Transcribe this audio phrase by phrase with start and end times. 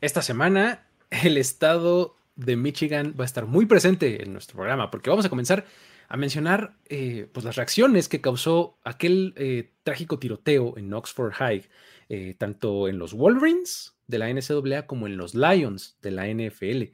[0.00, 5.10] esta semana el estado de Michigan va a estar muy presente en nuestro programa porque
[5.10, 5.64] vamos a comenzar
[6.08, 11.68] a mencionar eh, pues las reacciones que causó aquel eh, trágico tiroteo en Oxford High,
[12.08, 16.92] eh, tanto en los Wolverines de la NCAA como en los Lions de la NFL.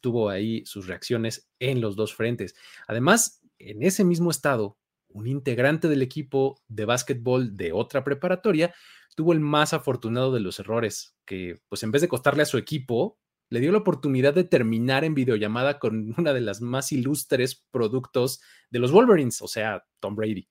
[0.00, 2.54] tuvo ahí sus reacciones en los dos frentes.
[2.86, 4.78] Además, en ese mismo estado,
[5.08, 8.74] un integrante del equipo de básquetbol de otra preparatoria
[9.18, 12.56] tuvo el más afortunado de los errores, que pues en vez de costarle a su
[12.56, 13.18] equipo,
[13.50, 18.40] le dio la oportunidad de terminar en videollamada con una de las más ilustres productos
[18.70, 20.48] de los Wolverines, o sea, Tom Brady.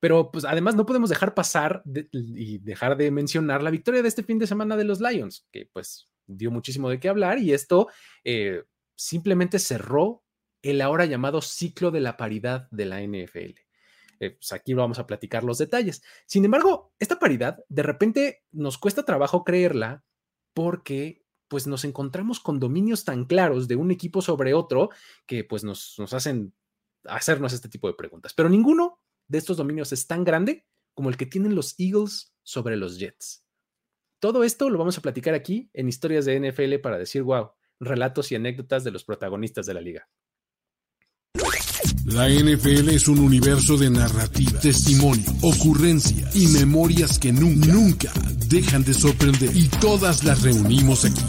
[0.00, 4.22] Pero pues además no podemos dejar pasar y dejar de mencionar la victoria de este
[4.22, 7.88] fin de semana de los Lions, que pues dio muchísimo de qué hablar y esto
[8.24, 8.62] eh,
[8.96, 10.24] simplemente cerró
[10.62, 13.67] el ahora llamado ciclo de la paridad de la NFL.
[14.20, 16.02] Eh, pues aquí vamos a platicar los detalles.
[16.26, 20.04] Sin embargo, esta paridad de repente nos cuesta trabajo creerla
[20.54, 24.90] porque pues nos encontramos con dominios tan claros de un equipo sobre otro
[25.26, 26.52] que pues nos, nos hacen
[27.04, 28.34] hacernos este tipo de preguntas.
[28.34, 32.76] Pero ninguno de estos dominios es tan grande como el que tienen los Eagles sobre
[32.76, 33.44] los Jets.
[34.20, 38.32] Todo esto lo vamos a platicar aquí en historias de NFL para decir, wow, relatos
[38.32, 40.08] y anécdotas de los protagonistas de la liga.
[42.08, 48.12] La NFL es un universo de narrativa, testimonio, ocurrencia y memorias que nunca, nunca
[48.46, 49.54] dejan de sorprender.
[49.54, 51.20] Y todas las reunimos aquí.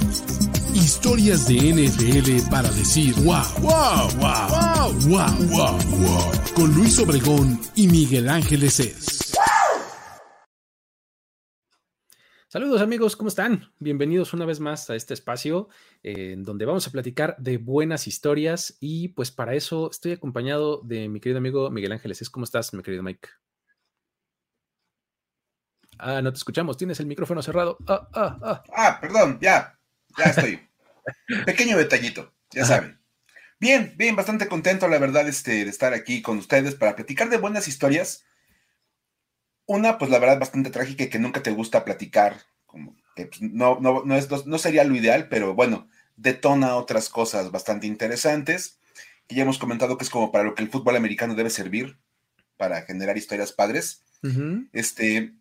[0.73, 6.31] Historias de NFL para decir wow, wow, wow, wow, wow, wow, wow.
[6.55, 9.28] Con Luis Obregón y Miguel Ángeles es.
[12.52, 13.72] Saludos amigos, ¿cómo están?
[13.78, 15.69] Bienvenidos una vez más a este espacio
[16.02, 20.81] eh, en donde vamos a platicar de buenas historias y pues para eso estoy acompañado
[20.81, 22.27] de mi querido amigo Miguel Ángeles.
[22.31, 23.30] ¿Cómo estás, mi querido Mike?
[25.99, 27.77] Ah, no te escuchamos, tienes el micrófono cerrado.
[27.87, 28.64] Ah, ah, ah.
[28.76, 29.80] ah perdón, ya,
[30.17, 30.60] ya estoy.
[31.45, 32.99] Pequeño detallito, ya saben.
[33.60, 37.37] Bien, bien, bastante contento, la verdad, este, de estar aquí con ustedes para platicar de
[37.37, 38.26] buenas historias
[39.69, 43.39] una, pues la verdad, bastante trágica y que nunca te gusta platicar, como que pues,
[43.39, 45.87] no, no, no, es, no sería lo ideal, pero bueno,
[46.17, 48.80] detona otras cosas bastante interesantes,
[49.27, 51.99] que ya hemos comentado que es como para lo que el fútbol americano debe servir,
[52.57, 54.02] para generar historias padres.
[54.73, 55.35] Este,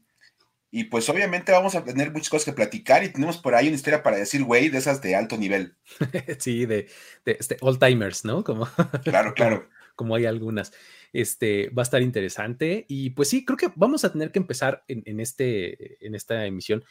[0.71, 3.77] y pues obviamente vamos a tener muchas cosas que platicar y tenemos por ahí una
[3.77, 5.75] historia para decir, güey, de esas de alto nivel.
[6.39, 6.87] sí, de,
[7.25, 8.45] de este, old timers, ¿no?
[8.45, 8.69] Como,
[9.05, 9.71] claro, claro.
[9.99, 10.73] Como hay algunas.
[11.13, 12.87] Este, va a estar interesante.
[12.89, 16.85] Y pues sí, creo que vamos a tener que empezar en, este, en esta emisión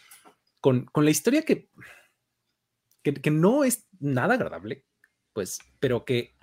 [0.59, 1.69] con, la historia que,
[3.01, 4.83] que, no es nada agradable,
[5.31, 6.35] pues, pero que,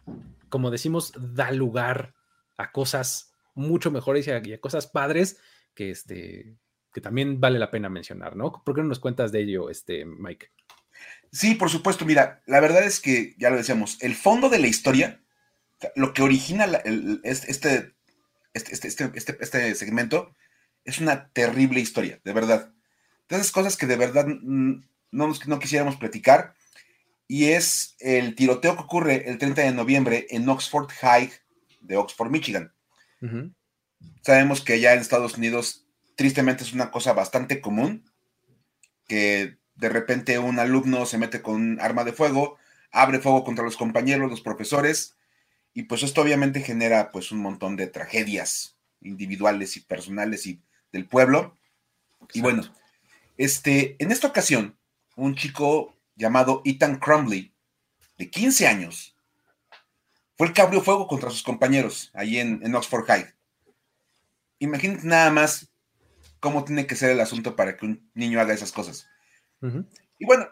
[0.49, 2.15] como decimos, da lugar
[2.57, 5.39] a cosas mucho mejores y a, cosas padres
[5.75, 6.57] que, este,
[6.95, 8.63] que también vale la pena mencionar, ¿no?
[8.65, 10.49] ¿Por qué no nos cuentas de ello, este, Mike?
[11.31, 12.07] Sí, por supuesto.
[12.07, 15.24] Mira, la verdad es que, ya lo decíamos, el fondo de la historia
[15.97, 16.65] lo que origina
[17.25, 17.95] este, este,
[18.55, 20.35] este, este, este, segmento
[20.85, 22.73] es una terrible historia, de verdad.
[23.29, 26.55] De esas cosas que de verdad no, no quisiéramos platicar.
[27.27, 31.33] Y es el tiroteo que ocurre el 30 de noviembre en Oxford High
[31.81, 32.73] de Oxford, Michigan.
[34.23, 35.87] Sabemos que ya en Estados Unidos,
[36.17, 38.05] tristemente, es una cosa bastante común
[39.06, 42.59] que de repente un alumno se mete con un arma de fuego,
[42.93, 45.17] abre fuego contra los compañeros, los profesores,
[45.75, 50.62] y pues esto obviamente genera pues un montón de tragedias individuales y personales y
[50.93, 51.59] del pueblo.
[52.33, 52.62] Y bueno,
[53.37, 54.79] este, en esta ocasión,
[55.17, 57.53] un chico llamado Ethan Crumley,
[58.17, 59.17] de 15 años,
[60.39, 63.35] fue el que abrió fuego contra sus compañeros ahí en, Oxford High.
[64.61, 65.69] Imagínate nada más
[66.39, 69.09] cómo tiene que ser el asunto para que un niño haga esas cosas.
[70.19, 70.47] Y bueno,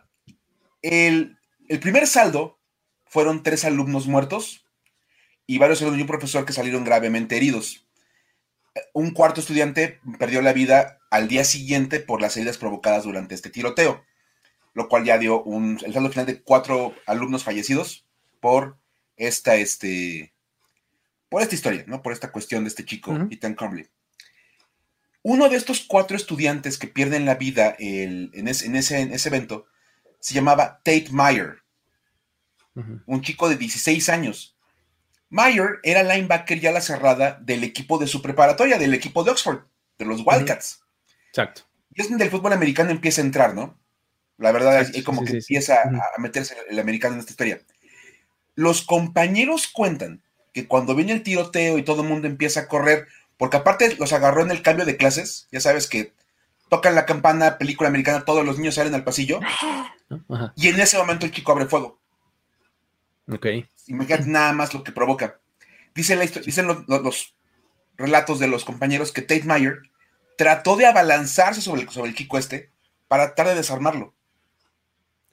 [0.81, 2.59] el, el primer saldo
[3.07, 4.62] fueron tres alumnos muertos
[5.47, 7.87] y varios alumnos y un profesor que salieron gravemente heridos.
[8.93, 13.51] Un cuarto estudiante perdió la vida al día siguiente por las heridas provocadas durante este
[13.51, 14.05] tiroteo,
[14.73, 18.07] lo cual ya dio un, el saldo final de cuatro alumnos fallecidos
[18.41, 18.79] por
[19.17, 20.33] esta, este,
[21.29, 22.03] por esta historia, ¿no?
[22.03, 23.89] Por esta cuestión de este chico, Ethan Crumley.
[25.23, 29.67] Uno de estos cuatro estudiantes que pierden la vida en, ese, en, ese, evento
[30.19, 31.63] se llamaba Tate Meyer,
[33.07, 34.57] un chico de 16 años
[35.33, 39.61] Meyer era linebacker ya la cerrada del equipo de su preparatoria, del equipo de Oxford,
[39.99, 40.83] de los Wildcats.
[41.29, 41.63] Exacto.
[41.95, 43.79] Y es donde el fútbol americano empieza a entrar, ¿no?
[44.37, 47.63] La verdad es como que empieza a meterse el americano en esta historia.
[48.57, 53.09] Los compañeros cuentan que cuando viene el tiroteo y todo el mundo empieza a correr,
[53.39, 56.13] porque aparte los agarró en el cambio de clases, ya sabes que
[56.69, 59.41] tocan la campana, película americana, todos los niños salen al pasillo.
[60.57, 61.99] Y en ese momento el chico abre fuego.
[63.31, 63.47] Ok.
[63.87, 65.41] Imagínate nada más lo que provoca.
[65.95, 67.35] Dice la dicen los,
[67.97, 69.83] relatos de los compañeros que Tate Meyer
[70.37, 72.71] trató de abalanzarse sobre el, sobre el chico este
[73.09, 74.15] para tratar de desarmarlo.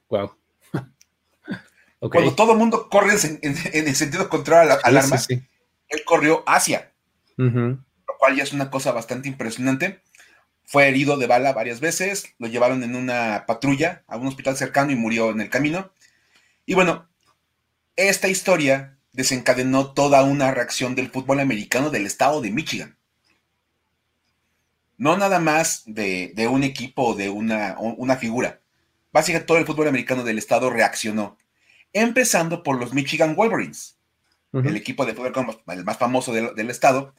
[0.10, 0.36] Wow.
[2.00, 5.18] Cuando todo el mundo corre en, el sentido contrario al, arma,
[5.88, 6.92] él corrió hacia,
[7.38, 10.02] lo cual ya es una cosa bastante impresionante.
[10.66, 14.92] Fue herido de bala varias veces, lo llevaron en una patrulla a un hospital cercano
[14.92, 15.92] y murió en el camino.
[16.68, 17.09] Y bueno,
[18.08, 22.98] esta historia desencadenó toda una reacción del fútbol americano del estado de Michigan.
[24.98, 28.62] No nada más de, un equipo o de una, una figura.
[29.12, 31.38] Básicamente todo el fútbol americano del estado reaccionó
[31.94, 33.98] empezando por los Michigan Wolverines,
[34.54, 35.34] el equipo de fútbol
[35.68, 37.14] el más famoso del, estado,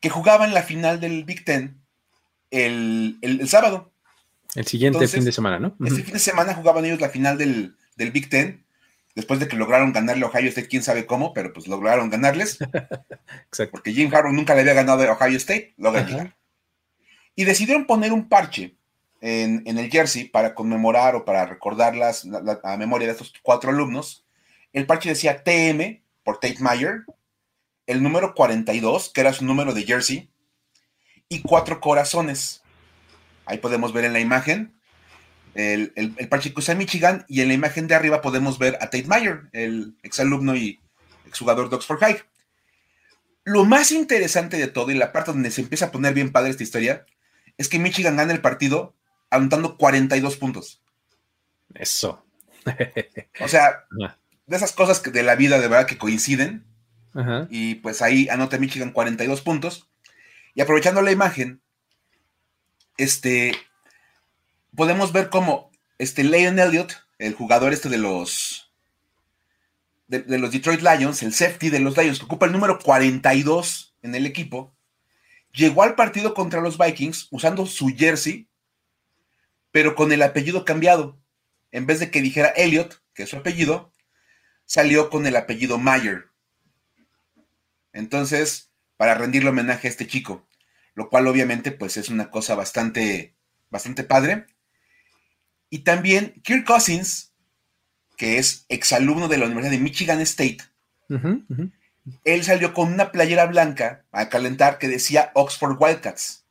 [0.00, 1.80] que jugaban la final del Big Ten
[2.50, 3.92] el, sábado.
[4.54, 5.76] El siguiente fin de semana, ¿no?
[5.84, 8.63] Este fin de semana jugaban ellos la final del, Big Ten,
[9.14, 12.58] después de que lograron ganarle a Ohio State, quién sabe cómo, pero pues lograron ganarles.
[13.46, 13.70] Exacto.
[13.70, 15.92] Porque Jim Harbaugh nunca le había ganado a Ohio State, lo
[17.34, 18.76] Y decidieron poner un parche
[19.20, 24.26] en, el jersey para conmemorar o para recordar las, la, memoria de estos cuatro alumnos.
[24.72, 27.04] El parche decía TM por Tate Meyer,
[27.86, 30.30] el número 42, que era su número de jersey,
[31.28, 32.62] y cuatro corazones.
[33.46, 34.73] Ahí podemos ver en la imagen
[35.54, 39.04] el, parche que usa Michigan, y en la imagen de arriba podemos ver a Tate
[39.06, 40.80] Meyer, el exalumno y
[41.26, 42.22] exjugador de Oxford High.
[43.44, 46.50] Lo más interesante de todo, y la parte donde se empieza a poner bien padre
[46.50, 47.06] esta historia,
[47.58, 48.94] es que Michigan gana el partido
[49.30, 50.82] anotando 42 puntos.
[51.74, 52.24] Eso.
[53.40, 53.84] o sea,
[54.46, 56.64] de esas cosas que de la vida de verdad que coinciden.
[57.48, 59.88] Y pues ahí anota Michigan 42 puntos.
[60.54, 61.60] Y aprovechando la imagen,
[62.96, 63.54] este,
[64.76, 68.72] podemos ver cómo este Leon Elliott, el jugador este de los,
[70.08, 74.14] de, los Detroit Lions, el safety de los Lions, que ocupa el número 42 en
[74.14, 74.74] el equipo,
[75.52, 78.48] llegó al partido contra los Vikings usando su jersey
[79.74, 81.18] pero con el apellido cambiado.
[81.72, 83.92] En vez de que dijera Elliot, que es su apellido,
[84.66, 86.26] salió con el apellido Mayer.
[87.92, 90.46] Entonces, para rendirle homenaje a este chico,
[90.94, 93.34] lo cual obviamente pues es una cosa bastante,
[93.68, 94.46] bastante padre.
[95.70, 97.32] Y también Kirk Cousins,
[98.16, 100.58] que es exalumno de la Universidad de Michigan State,
[102.24, 106.44] él salió con una playera blanca a calentar que decía Oxford Wildcats.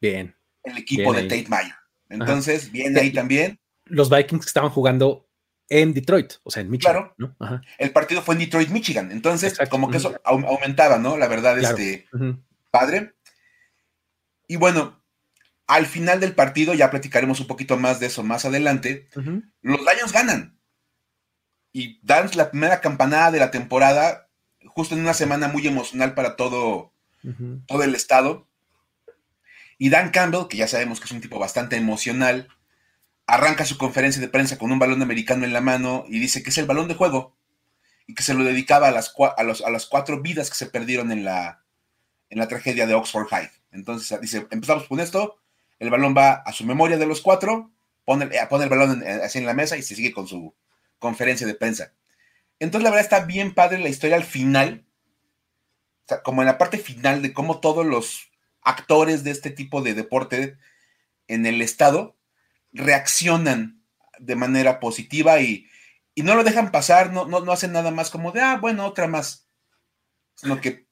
[0.00, 1.74] Bien el equipo de Tate Meyer.
[2.08, 3.58] Entonces, viene ahí también.
[3.86, 5.28] Los Vikings estaban jugando
[5.68, 7.12] en Detroit, o sea, en Michigan.
[7.16, 7.64] Claro.
[7.78, 9.10] El partido fue en Detroit, Michigan.
[9.10, 11.16] Entonces, como que eso aumentaba, ¿no?
[11.16, 12.06] La verdad, este
[12.70, 13.14] padre.
[14.46, 15.01] Y bueno,
[15.72, 19.08] al final del partido, ya platicaremos un poquito más de eso más adelante.
[19.62, 20.58] Los Lions ganan.
[21.72, 24.28] Y dan la primera campanada de la temporada,
[24.66, 26.92] justo en una semana muy emocional para todo,
[27.66, 28.46] todo el estado.
[29.78, 32.48] Y Dan Campbell, que ya sabemos que es un tipo bastante emocional,
[33.26, 36.50] arranca su conferencia de prensa con un balón americano en la mano y dice que
[36.50, 37.34] es el balón de juego
[38.06, 41.24] y que se lo dedicaba a las, a las cuatro vidas que se perdieron en
[41.24, 41.64] la,
[42.28, 43.50] en la tragedia de Oxford High.
[43.70, 45.41] Entonces dice, empezamos con esto,
[45.82, 47.72] el balón va a su memoria de los cuatro,
[48.04, 50.54] pone, eh, el balón así en la mesa y se sigue con su
[51.00, 51.92] conferencia de prensa.
[52.60, 54.86] Entonces la verdad está bien padre la historia al final,
[56.22, 58.30] como en la parte final de cómo todos los
[58.62, 60.56] actores de este tipo de deporte
[61.26, 62.16] en el estado
[62.72, 63.82] reaccionan
[64.20, 65.66] de manera positiva y,
[66.14, 69.08] no lo dejan pasar, no, no, no, hacen nada más como de, ah, bueno, otra
[69.08, 69.48] más.
[70.36, 70.86] Sino que,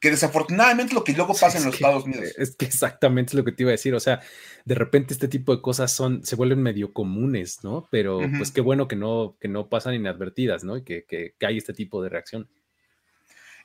[0.00, 2.32] que desafortunadamente lo que luego pasa en los Estados Unidos.
[2.36, 3.94] Es que exactamente es lo que te iba a decir.
[3.94, 4.20] O sea,
[4.64, 7.86] de repente este tipo de cosas son, se vuelven medio comunes, ¿no?
[7.90, 10.78] Pero pues qué bueno que no, que no pasan inadvertidas, ¿no?
[10.78, 12.48] Y que, que, que hay este tipo de reacción.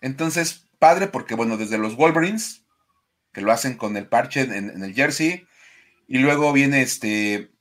[0.01, 2.65] Entonces, padre, porque bueno, desde los Wolverines
[3.35, 5.45] que lo hacen con el parche en, el jersey.
[6.07, 7.51] Y luego viene este,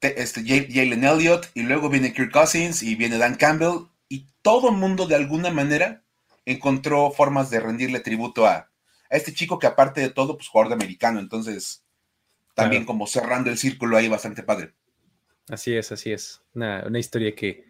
[0.00, 4.76] este Jalen Elliott, y luego viene Kirk Cousins, y viene Dan Campbell, y todo el
[4.76, 6.02] mundo de alguna manera
[6.52, 8.70] encontró formas de rendirle tributo a,
[9.08, 11.84] este chico que aparte de todo, pues jugador de americano, entonces
[12.54, 14.74] también como cerrando el círculo ahí bastante padre.
[15.48, 16.42] Así es, así es.
[16.54, 17.64] Una, una, historia que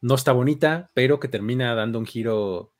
[0.00, 2.72] no está bonita, pero que termina dando un giro,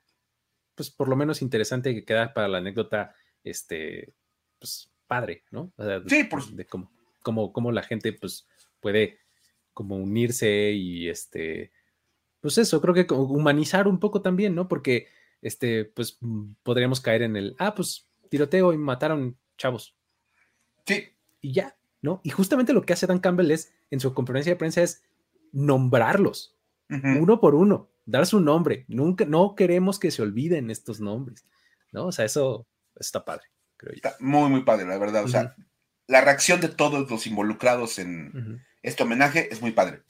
[0.75, 4.13] pues por lo menos interesante que queda para la anécdota este,
[4.59, 5.73] pues, padre, ¿no?
[6.07, 6.47] sí, por...
[6.51, 8.47] de cómo, cómo, la gente, pues,
[8.81, 9.19] puede
[9.75, 11.73] como unirse y, este,
[12.41, 14.69] pues eso, creo que humanizar un poco también, ¿no?
[14.69, 15.09] Porque,
[15.43, 19.97] este, pues, mm, podríamos caer en el, ah, pues, tiroteo y mataron chavos.
[20.87, 21.09] Sí.
[21.41, 22.21] Y ya, ¿no?
[22.25, 25.03] Y justamente lo que hace Dan Campbell es, en su conferencia de prensa, es
[25.53, 26.57] nombrarlos,
[26.89, 28.85] uno por uno, dar su nombre.
[28.89, 31.45] Nunca, no queremos que se olviden estos nombres,
[31.93, 32.07] ¿no?
[32.07, 32.67] O sea, eso
[32.97, 33.97] está padre, creo yo.
[33.97, 35.25] Está muy, muy padre, la verdad.
[35.25, 35.55] O sea,
[36.07, 40.03] la reacción de todos los involucrados en este homenaje es muy padre.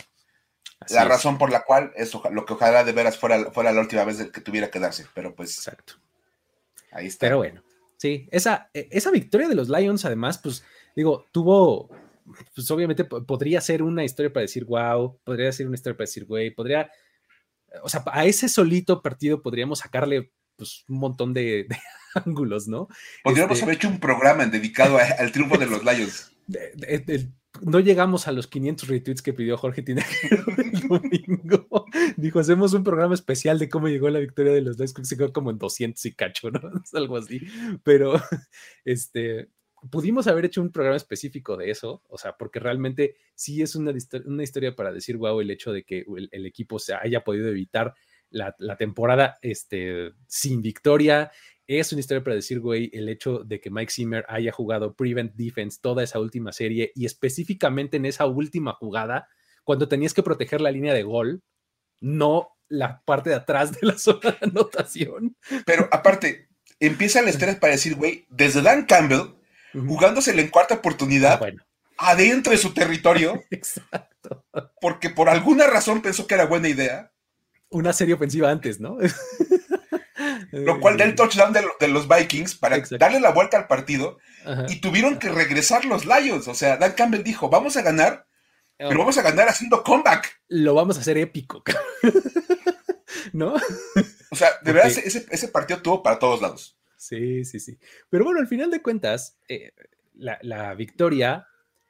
[0.89, 4.05] La razón por la cual es lo que ojalá de veras fuera, fuera la última
[4.05, 5.57] vez que tuviera que darse, pero pues.
[5.57, 5.95] Exacto.
[6.91, 7.27] Ahí está.
[7.27, 7.63] Pero bueno,
[7.97, 10.65] sí, esa, e, esa victoria de los Lions, además, pues,
[10.97, 11.91] digo, tuvo,
[12.55, 16.25] pues obviamente podría ser una historia para decir wow, podría ser una historia para decir
[16.25, 16.91] güey, podría,
[17.83, 21.67] o sea, a ese solito partido podríamos sacarle pues un montón de,
[22.15, 22.89] ángulos, ¿no?
[23.23, 26.33] Podríamos este haber hecho un programa dedicado al triunfo de los Lions.
[27.63, 31.87] No llegamos a los 500 retweets que pidió Jorge Tinajero el domingo.
[32.17, 35.17] Dijo, hacemos un programa especial de cómo llegó la victoria de los Lions, que se
[35.17, 36.61] quedó como en 200 y cacho, ¿no?
[36.93, 37.41] Algo así.
[37.83, 38.15] Pero,
[38.85, 39.51] este,
[39.91, 43.93] pudimos haber hecho un programa específico de eso, o sea, porque realmente sí es una,
[43.93, 47.95] historia para decir, wow, el hecho de que el, equipo se haya podido evitar
[48.31, 51.31] la, temporada este, sin victoria.
[51.79, 55.35] Es una historia para decir, güey, el hecho de que Mike Zimmer haya jugado Prevent
[55.37, 59.29] Defense toda esa última serie y específicamente en esa última jugada,
[59.63, 61.45] cuando tenías que proteger la línea de gol,
[62.01, 65.37] no la parte de atrás de la zona de anotación.
[65.65, 66.49] Pero aparte,
[66.81, 69.37] empieza la historia para decir, güey, desde Dan Campbell
[69.73, 71.53] jugándosele en cuarta oportunidad ah,
[71.99, 73.45] adentro de su territorio.
[73.53, 74.45] Exacto.
[74.81, 77.13] Porque por alguna razón pensó que era buena idea.
[77.69, 78.99] Una serie ofensiva antes, ¿no?
[80.53, 84.19] Lo cual da el touchdown de, los Vikings para darle la vuelta al partido
[84.69, 86.49] y tuvieron que regresar los Lions.
[86.49, 88.27] O sea, Dan Campbell dijo, vamos a ganar,
[88.77, 90.41] pero vamos a ganar haciendo comeback.
[90.49, 91.63] Lo vamos a hacer épico.
[93.33, 93.55] ¿No?
[94.31, 96.77] O sea, de verdad, ese, ese partido tuvo para todos lados.
[96.97, 97.79] Sí, sí, sí.
[98.11, 99.73] Pero bueno, al final de cuentas, eh,
[100.15, 101.47] la, victoria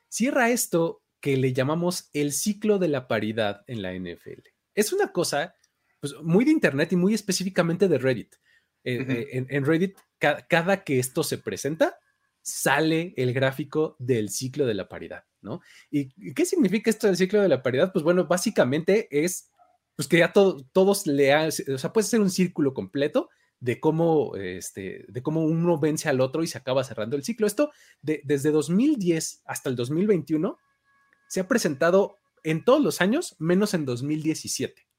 [0.09, 4.41] cierra esto que le llamamos el ciclo de la paridad en la NFL.
[4.75, 5.55] Es una cosa
[6.01, 8.37] pues, muy de Internet y muy específicamente de Reddit.
[8.85, 11.99] En, Reddit, cada que esto se presenta,
[12.43, 15.61] sale el gráfico del ciclo de la paridad, ¿no?
[15.91, 17.93] ¿Y qué significa esto del ciclo de la paridad?
[17.93, 19.51] Pues bueno, básicamente es,
[19.97, 23.29] pues que ya todos le o sea, puede ser un círculo completo
[23.61, 27.47] de cómo, este, de cómo uno vence al otro y se acaba cerrando el ciclo.
[27.47, 27.71] Esto
[28.01, 30.59] de, desde 2010 hasta el 2021
[31.29, 34.90] se ha presentado en todos los años, menos en 2017.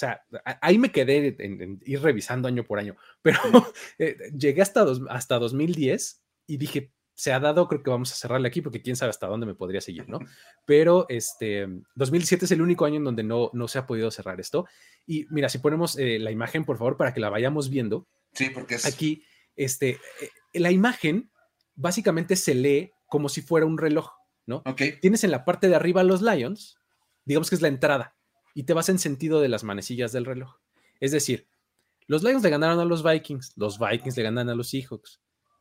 [0.00, 0.24] O sea,
[0.62, 3.38] ahí me quedé en, ir revisando año por año, pero
[3.98, 8.48] eh, llegué hasta, hasta 2010 y dije, se ha dado, creo que vamos a cerrarle
[8.48, 10.20] aquí porque quién sabe hasta dónde me podría seguir, ¿no?
[10.66, 14.40] Pero este 2007 es el único año en donde no, no se ha podido cerrar
[14.40, 14.66] esto.
[15.06, 18.08] Y mira, si ponemos eh, la imagen, por favor, para que la vayamos viendo.
[18.32, 18.86] Sí, porque es...
[18.86, 19.22] Aquí,
[19.54, 21.30] este, eh, la imagen
[21.74, 24.12] básicamente se lee como si fuera un reloj,
[24.46, 24.62] ¿no?
[24.64, 24.80] Ok.
[25.02, 26.78] Tienes en la parte de arriba los Lions,
[27.26, 28.16] digamos que es la entrada,
[28.54, 30.56] y te vas en sentido de las manecillas del reloj.
[31.00, 31.46] Es decir,
[32.06, 35.20] los Lions le ganaron a los Vikings, los Vikings le ganan a los Seahawks,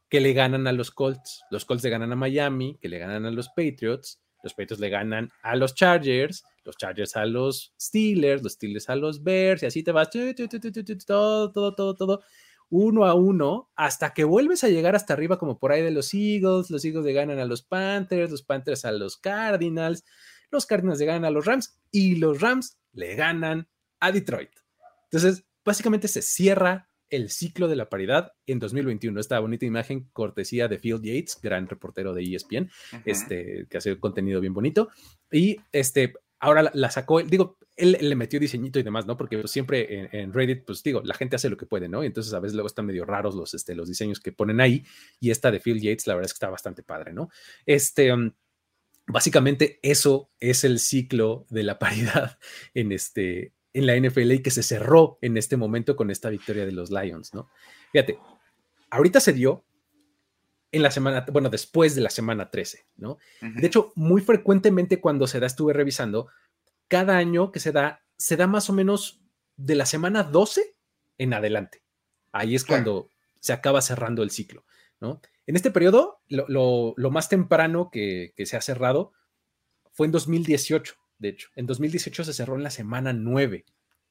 [0.10, 1.43] que le ganan a los Colts.
[1.51, 4.19] Los Colts le ganan a Miami, que le ganan a los Patriots.
[4.41, 8.96] Los Patriots le ganan a los Chargers, los Chargers a los Steelers, los Steelers a
[8.96, 12.22] los Bears, y así te vas todo, todo, todo, todo,
[12.69, 16.13] uno a uno, hasta que vuelves a llegar hasta arriba, como por ahí de los
[16.13, 16.72] Eagles.
[16.72, 20.05] Los Eagles le ganan a los Panthers, los Panthers a los Cardinals,
[20.50, 23.67] los Cardinals le ganan a los Rams, y los Rams le ganan
[24.00, 24.51] a Detroit.
[25.05, 29.19] Entonces, básicamente se cierra el ciclo de la paridad en 2021.
[29.19, 32.69] Esta bonita imagen, cortesía de Phil Yates, gran reportero de ESPN,
[33.05, 34.89] este, que hace contenido bien bonito.
[35.31, 39.17] Y este, ahora la, sacó, digo, él, le metió diseñito y demás, ¿no?
[39.17, 42.03] Porque siempre en, Reddit, pues digo, la gente hace lo que puede, ¿no?
[42.03, 44.84] Y entonces a veces luego están medio raros los, este, los diseños que ponen ahí.
[45.19, 47.29] Y esta de Phil Yates, la verdad es que está bastante padre, ¿no?
[47.65, 48.13] Este.
[48.13, 48.31] Um,
[49.10, 52.39] básicamente eso es el ciclo de la paridad
[52.74, 56.66] en este, en la NFL y que se cerró en este momento con esta victoria
[56.66, 57.50] de los Lions, ¿no?
[57.92, 58.20] Fíjate,
[58.89, 59.66] ahorita se dio
[60.72, 63.18] en la semana, bueno, después de la semana 13, ¿no?
[63.42, 66.28] De hecho, muy frecuentemente cuando se da, estuve revisando,
[66.88, 69.22] cada año que se da, se da más o menos
[69.58, 70.75] de la semana 12
[71.18, 71.84] en adelante.
[72.32, 74.63] Ahí es cuando se acaba cerrando el ciclo,
[75.00, 75.22] ¿no?
[75.50, 79.13] En este periodo, lo, más temprano que, se ha cerrado
[79.91, 81.50] fue en 2018 de hecho.
[81.56, 83.65] En 2018 se cerró en la semana 9.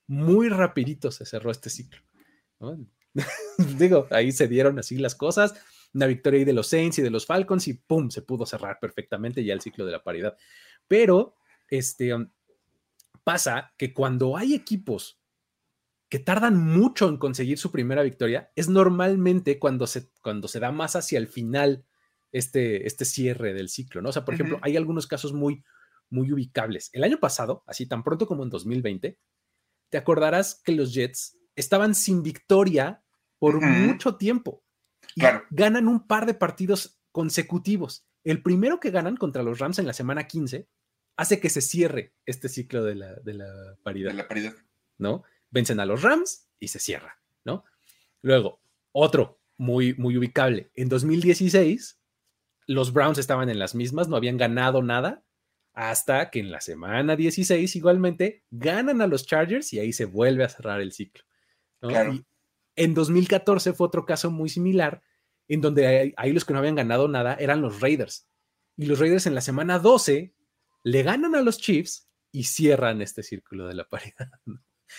[0.08, 2.02] Muy rapidito se cerró este ciclo.
[3.78, 5.54] Digo, ahí se dieron así las cosas.
[5.94, 8.10] Una victoria ahí de los Saints y de los Falcons y ¡pum!
[8.10, 10.36] se pudo cerrar perfectamente ya el ciclo de la paridad.
[10.88, 11.36] Pero
[11.68, 12.16] este,
[13.22, 15.17] pasa que cuando hay equipos
[16.08, 20.72] que tardan mucho en conseguir su primera victoria, es normalmente cuando se, cuando se da
[20.72, 21.84] más hacia el final
[22.32, 24.08] este, este cierre del ciclo, ¿no?
[24.08, 25.64] O sea, por ejemplo, hay algunos casos muy,
[26.10, 26.90] muy ubicables.
[26.92, 29.18] El año pasado, así tan pronto como en 2020,
[29.90, 33.02] te acordarás que los Jets estaban sin victoria
[33.38, 34.64] por mucho tiempo.
[35.14, 35.42] claro.
[35.50, 38.06] Ganan un par de partidos consecutivos.
[38.24, 40.68] El primero que ganan contra los Rams en la semana 15
[41.16, 44.10] hace que se cierre este ciclo de la, de la paridad.
[44.10, 44.54] De la paridad.
[44.98, 45.24] ¿No?
[45.50, 47.64] Vencen a los Rams y se cierra, ¿no?
[48.22, 48.60] Luego,
[48.92, 50.70] otro muy, muy ubicable.
[50.74, 52.00] En 2016,
[52.66, 55.24] los Browns estaban en las mismas, no habían ganado nada,
[55.72, 60.44] hasta que en la semana 16 igualmente ganan a los Chargers y ahí se vuelve
[60.44, 61.24] a cerrar el ciclo.
[62.74, 65.02] en 2014 fue otro caso muy similar,
[65.46, 68.28] en donde ahí los que no habían ganado nada eran los Raiders.
[68.76, 70.34] Y los Raiders en la semana 12
[70.84, 74.30] le ganan a los Chiefs y cierran este círculo de la paridad.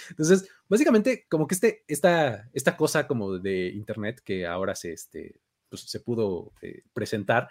[0.10, 5.40] Entonces, básicamente, como que este, esta, esta cosa como de Internet que ahora se, este,
[5.70, 7.50] pues, se pudo eh, presentar,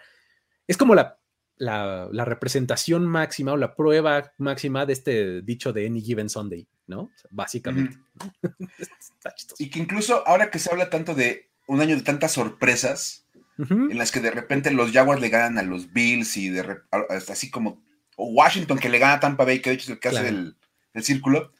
[0.67, 1.19] es como la,
[1.57, 7.11] la, representación máxima o la prueba máxima de este dicho de Any Given Sunday, ¿no?
[7.29, 7.97] básicamente.
[9.59, 13.25] y que incluso ahora que se habla tanto de un año de tantas sorpresas,
[13.57, 16.77] en las que de repente los Jaguars le ganan a los Bills y de
[17.27, 17.83] así como
[18.15, 20.55] Washington que le gana a Tampa Bay, que de hecho es el caso del,
[21.01, 21.51] círculo.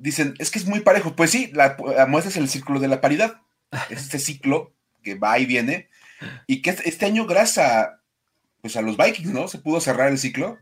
[0.00, 1.14] Dicen, es que es muy parejo.
[1.14, 1.76] Pues sí, la,
[2.08, 3.40] muestra es el círculo de la paridad.
[3.90, 5.88] Es este ciclo que va y viene.
[6.48, 8.00] Y que este, año, gracias a,
[8.60, 9.46] pues a los Vikings, ¿no?
[9.46, 10.58] Se pudo cerrar el ciclo.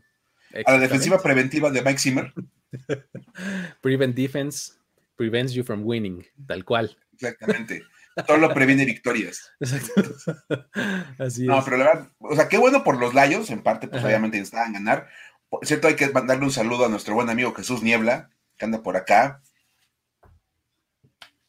[0.65, 2.33] A la defensiva preventiva de Mike Zimmer.
[3.81, 4.73] Prevent defense
[5.19, 6.97] prevents you from winning, tal cual.
[7.13, 7.83] Exactamente.
[8.25, 9.51] Todo lo previene victorias.
[9.59, 10.15] Exacto.
[11.19, 14.03] Así no, pero la verdad, o sea, qué bueno por los Lions, en parte, pues
[14.03, 15.07] obviamente necesitaban ganar.
[15.49, 18.29] Por cierto, hay que mandarle un saludo a nuestro buen amigo Jesús Niebla,
[18.59, 19.41] que anda por acá.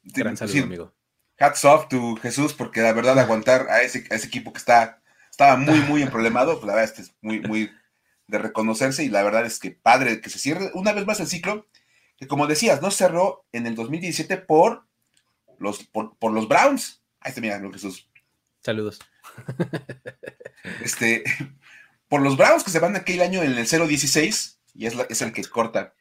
[0.02, 0.94] Gran saludo, amigo.
[1.38, 5.56] Hats off to Jesús, porque la verdad aguantar a ese, ese equipo que está, estaba
[5.56, 7.70] muy, muy emproblemado, pues la verdad este es muy, muy
[8.28, 11.26] de reconocerse y la verdad es que padre que se cierre una vez más el
[11.26, 11.66] ciclo,
[12.16, 14.86] que como decías, no cerró en el 2017 por
[15.58, 17.02] los, por, los Browns.
[17.20, 18.08] Ahí está, mira, Jesús.
[18.62, 19.00] Saludos.
[20.84, 21.24] Este,
[22.06, 25.32] por los Browns que se van aquel año en el 0-16 y es, es el
[25.32, 25.94] que corta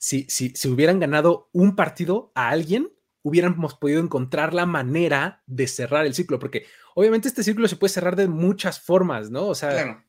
[0.00, 2.90] si, si, si hubieran ganado un partido a alguien,
[3.22, 7.92] hubiéramos podido encontrar la manera de cerrar el ciclo, porque obviamente este círculo se puede
[7.92, 9.46] cerrar de muchas formas, ¿no?
[9.46, 10.02] O sea,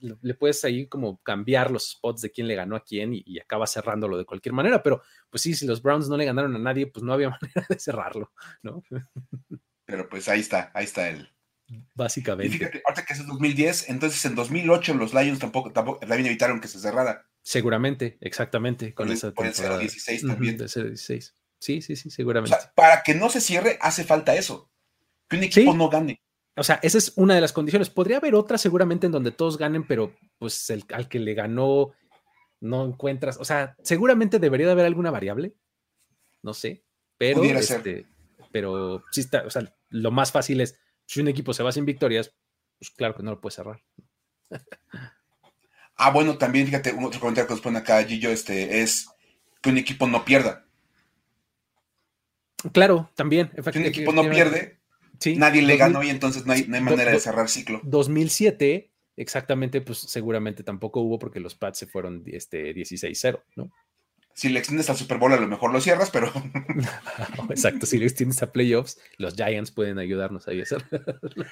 [0.00, 3.66] le, puedes ahí como cambiar los spots de quién le ganó a quién y, acaba
[3.66, 6.86] cerrándolo de cualquier manera, pero pues sí, si los Browns no le ganaron a nadie,
[6.86, 8.84] pues no había manera de cerrarlo, ¿no?
[9.86, 11.30] Pero pues ahí está, ahí está el...
[11.94, 12.54] Básicamente.
[12.54, 16.26] Y fíjate, ahorita que es el 2010, entonces en 2008 los Lions tampoco, tampoco también
[16.26, 17.26] evitaron que se cerrara.
[17.42, 20.68] Seguramente, exactamente, con esa por el 016 también.
[20.68, 22.56] Sí, sí, sí, seguramente.
[22.74, 24.70] para que no se cierre, hace falta eso.
[25.28, 26.20] Que un equipo no gane.
[26.56, 27.88] O sea, esa es una de las condiciones.
[27.88, 31.92] Podría haber otra seguramente en donde todos ganen, pero pues el, al que le ganó
[32.60, 33.38] no encuentras.
[33.38, 35.54] O sea, seguramente debería de haber alguna variable.
[36.42, 36.84] No sé.
[37.16, 38.06] Pero, este,
[38.50, 41.84] pero sí está, o sea, lo más fácil es, si un equipo se va sin
[41.84, 42.34] victorias,
[42.78, 43.82] pues claro que no lo puede cerrar.
[46.04, 49.06] Ah, bueno, también fíjate, un otro comentario que nos pone acá Gillo, este, es
[49.60, 50.66] que un equipo no pierda.
[52.72, 53.52] Claro, también.
[53.72, 54.80] Si un equipo no pierde,
[55.36, 57.80] nadie le ganó y entonces no hay, manera de cerrar ciclo.
[57.84, 63.70] 2007, exactamente, pues seguramente tampoco hubo porque los Pats se fueron este, 16-0, ¿no?
[64.34, 66.32] Si le extiendes al Super Bowl, a lo mejor lo cierras, pero.
[67.50, 70.88] Exacto, si le extiendes a playoffs, los Giants pueden ayudarnos ahí a hacerlo.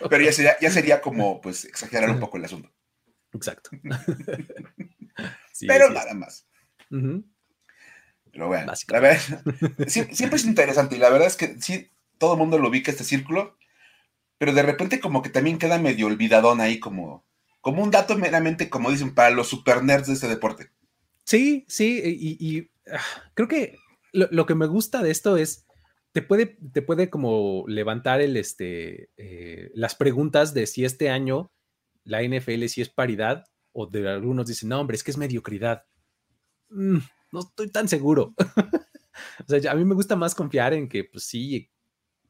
[0.09, 2.69] Pero ya sería, ya sería como, pues, exagerar un poco el asunto.
[3.33, 3.71] Exacto.
[5.67, 6.47] Pero nada más.
[8.33, 9.19] Pero bueno, a ver,
[9.89, 13.05] siempre es interesante y la verdad es que sí, todo el mundo lo ubica este
[13.05, 13.57] círculo,
[14.39, 17.25] pero de repente como que también queda medio olvidadón ahí como,
[17.61, 20.71] como un dato meramente, como dicen, para los super nerds de este deporte.
[21.25, 23.77] Sí, sí, y, ah, creo que
[24.13, 25.67] lo, que me gusta de esto es,
[26.13, 31.53] te puede, te puede como levantar el, este, eh, las preguntas de si este año
[32.11, 35.85] la NFL si es paridad o de algunos dicen, no, hombre, es que es mediocridad.
[36.71, 36.99] Mm,
[37.31, 38.35] no estoy tan seguro.
[39.47, 41.71] o sea, a mí me gusta más confiar en que, pues sí,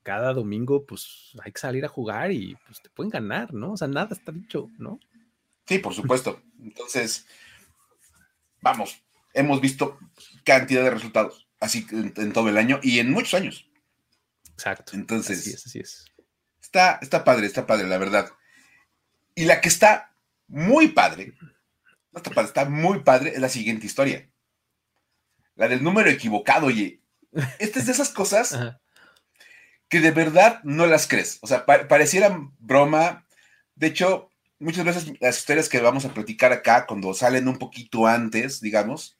[0.03, 3.73] cada domingo, pues hay que salir a jugar y pues te pueden ganar, ¿no?
[3.73, 5.01] O sea, nada está dicho, ¿no?
[5.67, 6.43] Sí, por supuesto.
[6.61, 7.27] Entonces,
[8.61, 9.99] vamos, hemos visto
[10.45, 13.67] cantidad de resultados así en, todo el año y en muchos años.
[14.53, 14.93] Exacto.
[14.95, 16.05] Entonces, así es, así es.
[16.61, 18.31] Está, está padre, está padre, la verdad.
[19.41, 20.15] Y la que está
[20.49, 21.33] muy padre,
[22.13, 24.31] no está padre, está muy padre, es la siguiente historia.
[25.55, 27.01] La del número equivocado, oye.
[27.59, 28.55] Esta es de esas cosas
[29.89, 31.39] que de verdad no las crees.
[31.41, 33.27] O sea, pareciera broma,
[33.77, 38.07] De hecho, muchas veces las historias que vamos a platicar acá, cuando salen un poquito
[38.07, 39.19] antes, digamos,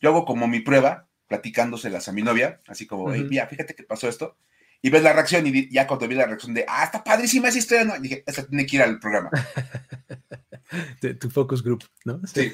[0.00, 4.08] yo hago como mi prueba, platicándoselas a mi novia, así como, mira, fíjate que pasó
[4.08, 4.38] esto,
[4.84, 7.58] y ves la reacción, y ya cuando vi la reacción de, ah, está padrísima esa
[7.58, 9.30] historia, no, dije, esa tiene que ir al programa.
[11.20, 12.20] tu, focus group, ¿no?
[12.26, 12.52] Sí.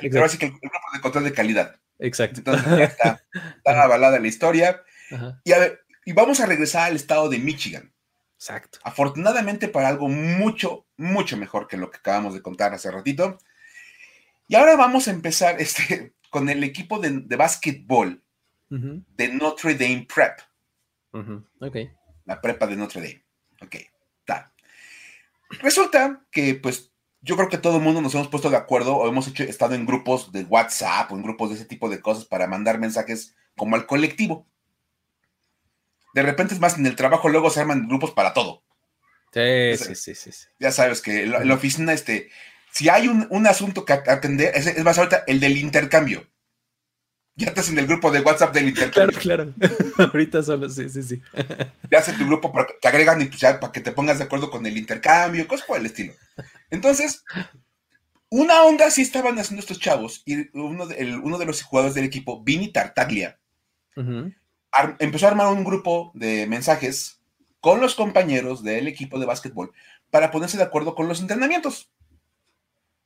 [0.00, 1.80] Pero así que el, grupo de control de calidad.
[1.98, 2.40] Exacto.
[2.40, 4.82] Entonces ya está, está avalada la historia.
[5.44, 7.92] Y, a ver, y vamos a regresar al estado de Michigan.
[8.34, 8.78] Exacto.
[8.84, 13.38] Afortunadamente para algo mucho, mucho mejor que lo que acabamos de contar hace ratito.
[14.48, 18.22] Y ahora vamos a empezar este, con el equipo de, de básquetbol
[18.68, 20.38] de Notre Dame Prep.
[21.12, 21.76] Ok.
[22.24, 23.24] La prepa de Notre Dame.
[23.62, 23.76] Ok,
[24.20, 24.52] está.
[25.60, 26.92] Resulta que, pues,
[27.22, 29.74] yo creo que todo el mundo nos hemos puesto de acuerdo o hemos hecho, estado
[29.74, 33.34] en grupos de WhatsApp o en grupos de ese tipo de cosas para mandar mensajes
[33.56, 34.46] como al colectivo.
[36.14, 38.62] De repente es más, en el trabajo luego se arman grupos para todo.
[39.32, 42.30] Sí, sí, sí, sí, Ya sabes que en la, oficina, este,
[42.72, 46.26] si hay un, asunto que atender, es, más ahorita el del intercambio.
[47.36, 49.18] Ya estás en el grupo de WhatsApp del intercambio.
[49.18, 49.74] Claro, claro.
[50.12, 51.22] ahorita solo, sí, sí, sí.
[51.90, 54.50] Ya hace tu grupo, para, te agregan y pues para que te pongas de acuerdo
[54.50, 56.12] con el intercambio, cosas por el estilo.
[56.70, 57.24] Entonces,
[58.28, 62.04] una onda sí estaban haciendo estos chavos y uno de, uno de los jugadores del
[62.04, 63.38] equipo, Vini Tartaglia,
[64.98, 67.20] empezó a armar un grupo de mensajes
[67.60, 69.72] con los compañeros del equipo de básquetbol
[70.10, 71.90] para ponerse de acuerdo con los entrenamientos.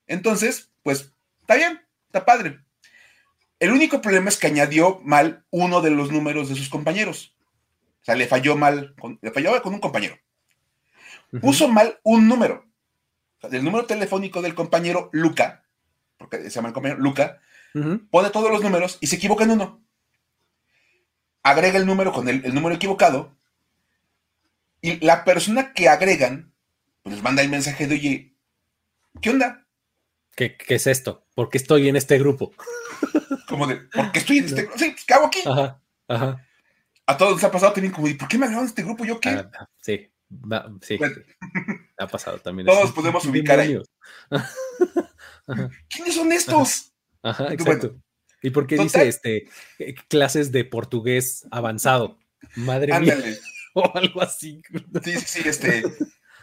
[0.07, 2.61] Entonces, pues, está bien, está padre.
[3.65, 7.35] El único problema es que añadió mal uno de los números de sus compañeros.
[8.03, 10.17] O sea, le falló mal, le falló con un compañero.
[11.41, 12.67] Puso mal un número.
[13.39, 15.65] O sea, el número telefónico del compañero Luca,
[16.19, 17.41] porque se llama el compañero Luca,
[18.11, 19.85] pone todos los números y se equivoca en uno
[21.45, 23.37] agrega el número con el, número equivocado
[24.81, 26.53] y la persona que agregan,
[27.03, 28.35] pues les manda el mensaje de, oye,
[29.21, 29.67] ¿qué onda?
[30.35, 31.27] ¿Qué, es esto?
[31.35, 32.53] ¿Por qué estoy en este grupo?
[33.49, 34.79] Como de, ¿por qué estoy en este grupo?
[34.79, 35.41] Sí, ¿qué hago aquí?
[35.47, 36.47] Ajá, ajá.
[37.07, 39.05] A todos les ha pasado también como, ¿por qué me agregaron este grupo?
[39.05, 39.29] ¿Yo qué?
[39.29, 40.11] Ah, sí,
[40.81, 40.99] sí.
[41.99, 42.67] ha pasado también.
[42.67, 43.79] Todos podemos ubicar ahí.
[45.89, 46.93] ¿Quiénes son estos?
[47.23, 47.97] Ajá, exacto.
[48.43, 52.19] ¿Y por qué dice este eh, clases de portugués avanzado?
[52.57, 53.17] Madre mía.
[53.75, 54.63] O algo así.
[55.03, 55.83] Sí, sí, sí, este.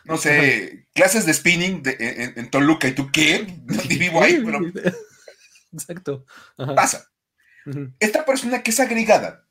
[0.03, 2.87] No sé, clases de spinning en, Toluca.
[2.87, 3.55] ¿Y tú qué?
[3.65, 4.59] No vivo ahí, pero.
[5.73, 6.25] Exacto.
[6.55, 7.11] Pasa.
[7.99, 9.47] Esta persona que es agregada,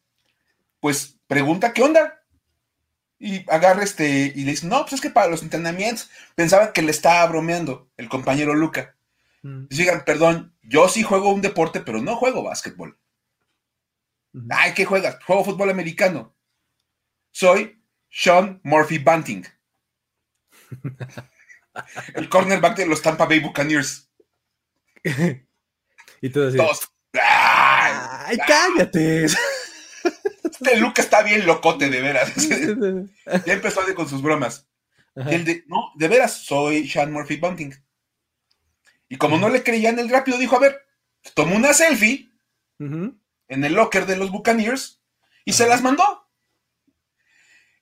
[0.80, 2.16] pues pregunta qué onda.
[3.22, 6.80] Y agarra este y le dice, no, pues es que para los entrenamientos pensaba que
[6.80, 8.96] le estaba bromeando el compañero Luca.
[9.42, 9.66] Mm.
[9.68, 12.98] Digan, perdón, yo sí juego un deporte, pero no juego básquetbol.
[14.48, 15.22] Ay, ¿qué juegas?
[15.24, 16.34] Juego fútbol americano.
[17.30, 19.46] Soy Sean Murphy Bunting.
[22.14, 24.10] el cornerback de los Tampa Bay Buccaneers.
[26.20, 26.58] y todo así.
[27.14, 29.24] ¡Ay, cállate!
[29.24, 32.32] Este Luca está bien locote, de veras.
[33.46, 34.68] ya empezó con sus bromas.
[35.16, 37.74] Y el de, no, de veras, soy Sean Murphy Bunting.
[39.08, 40.86] Y como no le creían, el rápido dijo, a ver,
[41.34, 42.30] tomó una selfie
[42.78, 45.02] en el locker de los Buccaneers
[45.44, 46.28] y se las mandó.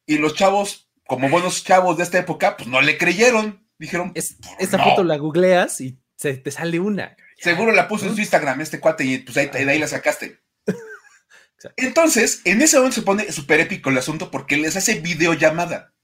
[0.07, 3.69] Y los chavos, como buenos chavos de esta época, pues no le creyeron.
[3.79, 7.17] Dijeron, es, esta foto la googleas y se te sale una.
[7.39, 10.41] Seguro la puso en su Instagram este cuate y pues ahí, de ahí la sacaste.
[11.77, 15.95] Entonces, en ese momento se pone súper épico el asunto porque les hace videollamada.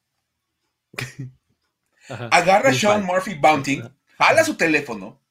[2.09, 3.83] Agarra a Sean Murphy Bounting
[4.19, 5.23] jala su teléfono,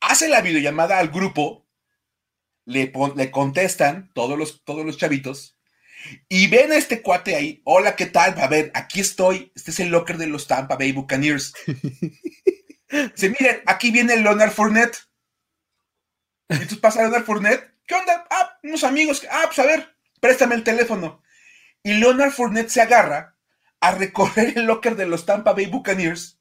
[0.00, 1.66] hace la videollamada al grupo,
[2.64, 5.58] le, le contestan todos los, todos los chavitos
[6.28, 7.60] y ven a este cuate ahí.
[7.64, 8.38] Hola, ¿qué tal?
[8.38, 9.52] A ver, aquí estoy.
[9.54, 11.52] Este es el locker de los Tampa Bay Buccaneers.
[12.90, 14.96] Dice, miren, aquí viene Leonard Fournette.
[16.50, 17.70] Y entonces pasa Leonard Fournette.
[17.86, 18.26] ¿Qué onda?
[18.28, 19.24] Ah, unos amigos.
[19.30, 21.22] Ah, pues a ver, préstame el teléfono.
[21.82, 23.36] Y Leonard Fournette se agarra
[23.80, 26.38] a recorrer el locker de los Tampa Bay Buccaneers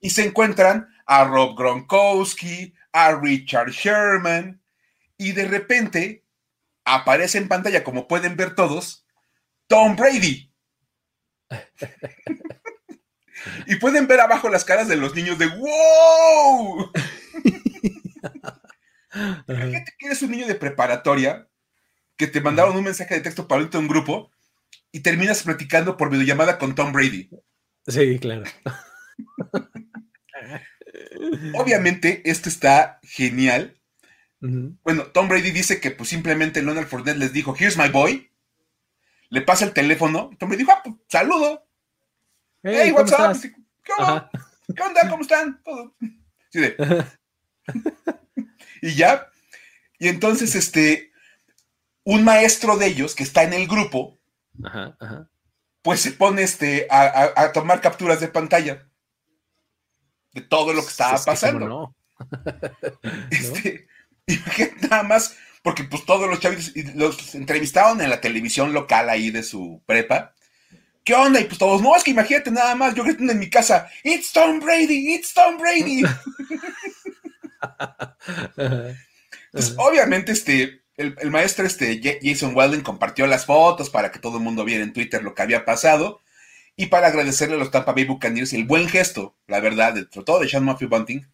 [0.00, 4.62] y se encuentran a Rob Gronkowski, a Richard Sherman,
[5.16, 6.24] y de repente
[6.84, 9.06] aparece en pantalla, como pueden ver todos,
[9.66, 10.52] Tom Brady.
[13.66, 16.92] y pueden ver abajo las caras de los niños de ¡Wow!
[19.46, 21.48] Imagínate que eres un niño de preparatoria
[22.16, 24.30] que te mandaron un mensaje de texto para un grupo
[24.90, 27.30] y terminas platicando por videollamada con Tom Brady.
[27.86, 28.44] Sí, claro.
[31.54, 33.78] Obviamente, esto está genial.
[34.40, 38.28] Bueno, Tom Brady dice que pues simplemente Leonard Fournette les dijo, here's my boy.
[39.30, 40.30] Le pasa el teléfono.
[40.38, 41.64] Tom Brady dijo, ah, pues, saludo.
[42.62, 43.40] Hey, what's up?
[43.82, 44.30] ¿Qué onda?
[44.74, 45.08] ¿Qué onda?
[45.08, 45.62] ¿Cómo están?
[45.62, 45.94] Todo.
[46.52, 46.76] Sí, de.
[48.82, 49.28] Y ya.
[49.98, 51.12] Y entonces, este,
[52.04, 54.18] un maestro de ellos que está en el grupo,
[54.64, 55.30] Ajá, ajá.
[55.82, 58.88] pues se pone este, a, a- a tomar capturas de pantalla
[60.34, 61.68] de todo lo que estaba Es que, ¿cómo pasando.
[61.68, 61.96] no?
[63.30, 63.86] Este,
[64.26, 69.30] imagínate nada más, porque pues todos los chavitos los entrevistaron en la televisión local ahí
[69.30, 70.34] de su prepa.
[71.04, 71.40] ¿Qué onda?
[71.40, 74.32] Y pues todos, no, es que imagínate nada más, yo gritando en mi casa, It's
[74.32, 76.02] Tom Brady, it's Tom Brady.
[79.50, 84.18] Pues obviamente este, el, el maestro este, Ja- Jason Weldon compartió las fotos para que
[84.18, 86.20] todo el mundo viera en Twitter lo que había pasado
[86.76, 90.24] y para agradecerle a los Tampa Bay Buccaneers el buen gesto, la verdad, de, sobre
[90.24, 91.28] todo de Sean Murphy Bunting,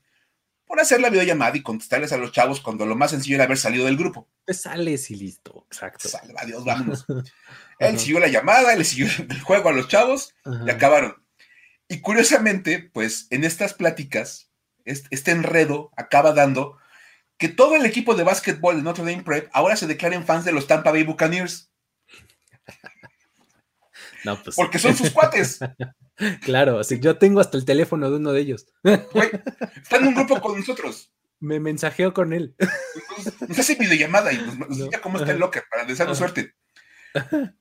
[0.67, 3.57] por hacer la videollamada y contestarles a los chavos cuando lo más sencillo era haber
[3.57, 4.29] salido del grupo.
[4.45, 5.65] Te sales y listo.
[5.71, 6.09] Exacto.
[6.09, 7.07] Salva Dios, vámonos.
[7.79, 10.65] Él siguió la llamada, él siguió el juego a los chavos Ajá.
[10.67, 11.15] y acabaron.
[11.89, 14.48] Y curiosamente, pues en estas pláticas,
[14.91, 16.79] este, enredo acaba dando
[17.37, 20.53] que todo el equipo de básquetbol de Notre Dame Prep ahora se declaren fans de
[20.53, 21.71] los Tampa Bay Buccaneers,
[24.25, 24.57] No, pues.
[24.57, 25.59] porque son sus cuates.
[26.43, 28.67] Claro, así yo tengo hasta el teléfono de uno de ellos.
[28.83, 29.31] güey.
[29.81, 31.13] Están en un grupo con nosotros.
[31.39, 32.57] Me mensajeo con él.
[33.47, 34.75] Nos hace videollamada y nos, nos No.
[34.87, 36.57] enseña cómo está el locker para desearnos suerte.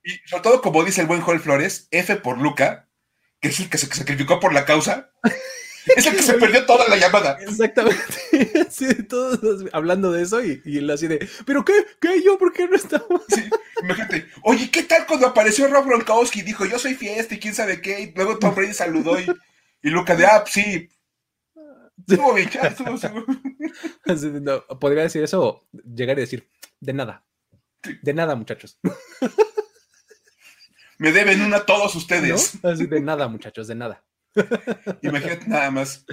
[0.02, 2.88] Y sobre todo, como dice el buen Joel Flores, F por Luca,
[3.40, 5.12] que es el que se sacrificó por la causa,
[5.96, 7.38] es el que se perdió toda la llamada.
[7.40, 7.98] Exactamente.
[8.70, 11.72] Sí, todos hablando de eso y, y él así de, ¿pero qué?
[12.00, 12.22] ¿Qué?
[12.22, 12.38] ¿Yo?
[12.38, 13.22] ¿Por qué no estamos?
[13.28, 13.48] Sí,
[13.82, 17.54] imagínate, oye, ¿qué tal cuando apareció Rob Gronkowski y dijo, yo soy fiesta y quién
[17.54, 18.00] sabe qué?
[18.00, 19.26] Y luego Tom Brady saludó y,
[19.82, 20.88] y Luca de, ah, sí,
[22.06, 23.24] estuvo bien, estuvo, estuvo".
[24.04, 26.48] Así de, no, podría decir eso o llegar y decir,
[26.80, 27.24] de nada.
[28.02, 28.78] De nada, muchachos.
[30.98, 32.58] Me deben una a todos ustedes.
[32.62, 32.70] ¿No?
[32.70, 34.04] Así de nada, muchachos, de nada.
[35.02, 36.04] Imagínate nada más.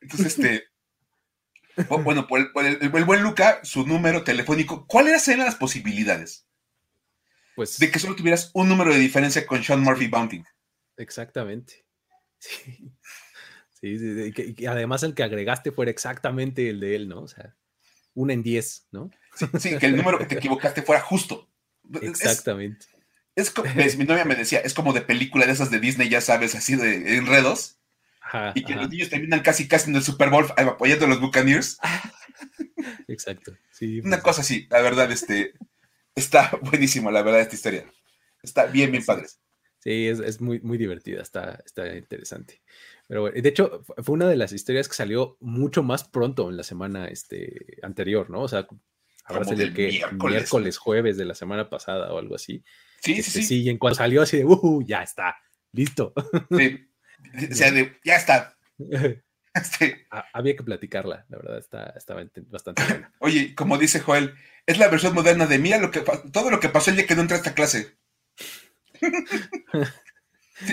[0.00, 0.64] Entonces, este.
[1.88, 5.56] bu- Bueno, por el, por el- el buen Luca, su número telefónico, ¿cuáles eran las
[5.56, 6.46] posibilidades
[7.54, 10.44] Pues de que solo tuvieras un número de diferencia con Sean Murphy Bunting?
[10.96, 11.84] exactamente.
[12.38, 12.92] Sí.
[13.80, 17.22] Sí, sí, sí, y además el que agregaste fuera exactamente el de él, ¿no?
[17.22, 17.56] O sea,
[18.14, 19.10] una en diez, ¿no?
[19.34, 21.48] Sí, sí, que el número que te equivocaste fuera justo.
[22.00, 22.86] Exactamente.
[22.86, 22.91] Es,
[23.76, 26.54] ves, mi novia me decía, es como de película de esas de Disney, ya sabes,
[26.54, 27.78] así de enredos,
[28.20, 31.08] Ajá, y que ajá, los niños terminan casi casi en el Super Bowl apoyando a
[31.08, 31.78] los Buccaneers.
[33.08, 33.58] exacto.
[33.70, 35.54] Sí, Una pues, cosa así, la verdad, este,
[36.14, 37.92] está buenísimo, la verdad, esta historia.
[38.42, 39.26] Está bien, bien padre.
[39.26, 39.40] es.
[39.80, 42.62] Sí, es, es muy, muy divertida, está, está interesante.
[43.08, 46.50] Pero bueno, de hecho, fu- fue una de las historias que salió mucho más pronto
[46.50, 48.42] en la semana este, anterior, ¿no?
[48.42, 48.66] O sea,
[49.24, 50.18] habrá salido que miércoles.
[50.20, 50.78] miércoles.
[50.78, 52.64] jueves de la semana pasada o algo así.
[53.02, 53.62] Sí, Este, sí, sí.
[53.62, 55.36] y en cuanto salió así de, uh, ya está,
[55.72, 56.12] listo.
[56.56, 56.88] sí.
[57.50, 58.56] O sea, de, ya está.
[59.54, 63.12] Este, Ha- Había que platicarla, la verdad, está, estaba ente- bastante buena.
[63.18, 64.34] oye, como dice Joel,
[64.64, 66.00] es la versión moderna de mía, lo que,
[66.32, 67.98] todo lo que pasó el día que no entré a esta clase.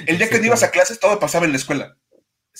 [0.08, 1.98] El día que no ibas a clases, todo pasaba en la escuela.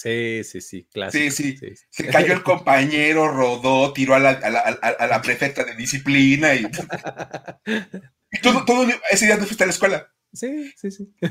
[0.02, 1.36] Sí, sí, sí, clásico.
[1.36, 1.58] sí.
[1.90, 5.66] Se cayó el compañero, rodó, tiró a la, a la- a la- a la prefecta
[5.66, 6.66] de disciplina y,
[8.32, 10.14] y todo, todo ese día no fuiste a la escuela.
[10.32, 11.14] Sí, sí, sí.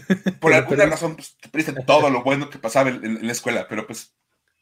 [0.40, 3.33] Por Pero alguna razón, pues, te perdiste todo lo bueno que pasaba en, en la
[3.33, 4.14] escuela, pero pues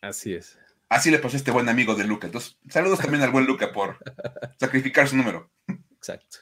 [0.02, 0.56] Así es.
[0.88, 2.26] así le pasó a este buen amigo de Luca.
[2.26, 3.98] Entonces, saludos también al buen Luca por
[4.60, 5.50] sacrificar su número.
[5.96, 6.38] Exacto.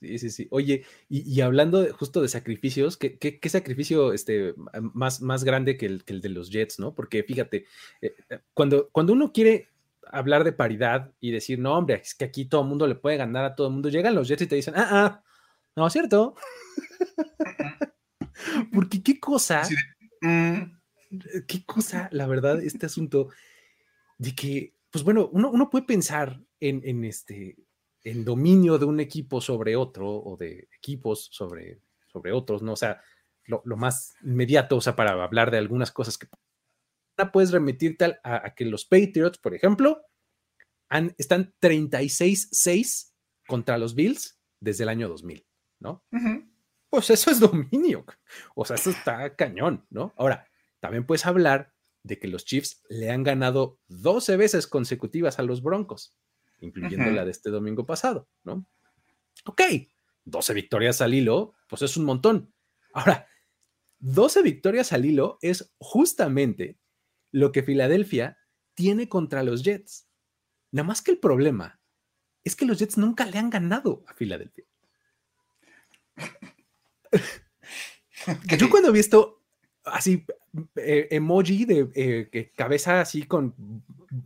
[0.00, 0.46] Sí, sí, sí.
[0.50, 4.54] Oye, y, y hablando de- justo de sacrificios, ¿qué, qué- qué sacrificio este,
[4.94, 6.94] más, más grande que el, que el de los Jets, no?
[6.94, 7.66] Porque fíjate,
[8.00, 9.68] eh, eh, cuando, cuando uno quiere
[10.10, 13.16] hablar de paridad y decir, no, hombre, es que aquí todo el mundo le puede
[13.16, 15.24] ganar a todo el mundo, llegan los Jets y te dicen, ah, ah,
[15.76, 16.34] no, es cierto.
[18.72, 19.62] Porque qué cosa,
[20.20, 20.62] Mm,
[21.46, 23.28] qué cosa, la verdad, este asunto
[24.18, 27.56] de que, pues bueno, uno, uno puede pensar en, en este
[28.10, 32.72] en dominio de un equipo sobre otro o de equipos sobre, sobre otros, ¿no?
[32.72, 33.00] O sea,
[33.44, 36.26] lo, lo más inmediato, o sea, para hablar de algunas cosas que
[37.32, 40.02] puedes remitirte al- a, a que los Patriots, por ejemplo,
[40.88, 43.12] han, están 36-6
[43.46, 45.46] contra los Bills desde el año 2000,
[45.80, 46.04] ¿no?
[46.90, 48.04] Pues eso es dominio.
[48.54, 50.12] O sea, eso está cañón, ¿no?
[50.16, 50.48] Ahora,
[50.80, 51.72] también puedes hablar
[52.04, 56.16] de que los Chiefs le han ganado 12 veces consecutivas a los Broncos,
[56.60, 58.66] incluyendo la de este domingo pasado, ¿no?
[59.44, 59.62] Ok,
[60.24, 62.52] 12 victorias al hilo, pues es un montón.
[62.92, 63.28] Ahora,
[64.00, 66.78] 12 victorias al hilo es justamente
[67.30, 68.38] lo que Filadelfia
[68.74, 70.08] tiene contra los Jets.
[70.70, 71.80] Nada más que el problema
[72.44, 74.64] es que los Jets nunca le han ganado a Filadelfia.
[78.48, 79.37] ¿Qué Yo cuando he visto
[79.92, 80.24] así,
[80.76, 83.54] eh, emoji de eh, cabeza así con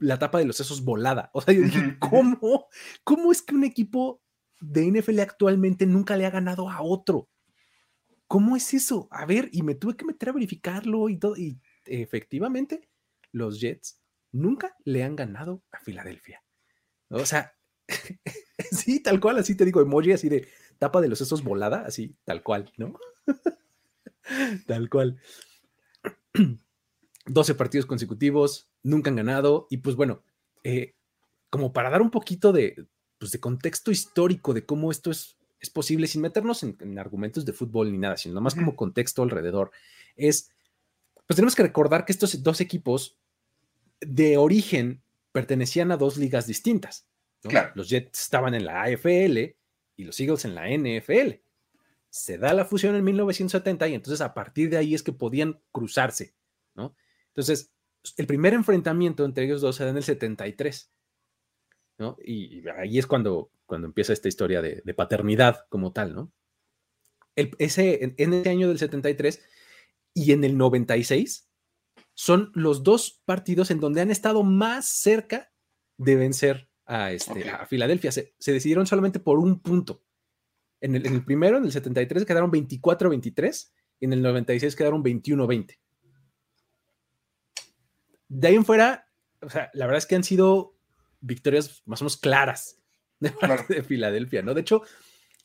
[0.00, 1.30] la tapa de los sesos volada.
[1.32, 2.68] O sea, yo dije, ¿cómo?
[3.04, 4.22] ¿Cómo es que un equipo
[4.60, 7.28] de NFL actualmente nunca le ha ganado a otro?
[8.26, 9.08] ¿Cómo es eso?
[9.10, 12.88] A ver, y me tuve que meter a verificarlo y todo, y efectivamente,
[13.32, 16.42] los Jets nunca le han ganado a Filadelfia.
[17.08, 17.54] O sea,
[18.70, 20.48] sí, tal cual, así te digo, emoji así de
[20.78, 22.98] tapa de los sesos volada, así, tal cual, ¿no?
[24.66, 25.20] tal cual.
[27.26, 29.66] 12 partidos consecutivos, nunca han ganado.
[29.70, 30.22] Y pues bueno,
[30.64, 30.94] eh,
[31.50, 32.86] como para dar un poquito de,
[33.18, 37.52] pues de contexto histórico de cómo esto es, es posible, sin meternos en, argumentos de
[37.52, 39.70] fútbol ni nada, sino más como contexto alrededor,
[40.16, 40.50] es,
[41.26, 43.16] pues tenemos que recordar que estos dos equipos
[44.00, 47.06] de origen pertenecían a dos ligas distintas.
[47.74, 49.38] Los Jets estaban en la AFL
[49.96, 51.40] y los Eagles en la NFL.
[52.12, 55.60] Se da la fusión en 1970 y entonces a partir de ahí es que podían
[55.72, 56.34] cruzarse,
[56.74, 56.94] ¿no?
[57.28, 57.72] Entonces,
[58.16, 60.92] el primer enfrentamiento entre ellos dos se da en el 73,
[61.98, 62.16] ¿no?
[62.22, 66.32] Y, ahí es cuando, cuando empieza esta historia de, paternidad como tal, ¿no?
[67.34, 69.42] ese, en, en ese año del 73
[70.12, 71.48] y en el 96
[72.14, 75.50] son los dos partidos en donde han estado más cerca
[75.96, 78.12] de vencer a, este, a Filadelfia.
[78.12, 80.02] Se, decidieron solamente por un punto.
[80.82, 85.78] En el, primero, en el 73, quedaron 24-23 y en el 96 quedaron 21-20.
[88.28, 89.06] De ahí en fuera,
[89.40, 90.76] o sea, la verdad es que han sido
[91.20, 92.78] victorias más o menos claras
[93.20, 94.54] de parte de Filadelfia, ¿no?
[94.54, 94.82] De hecho,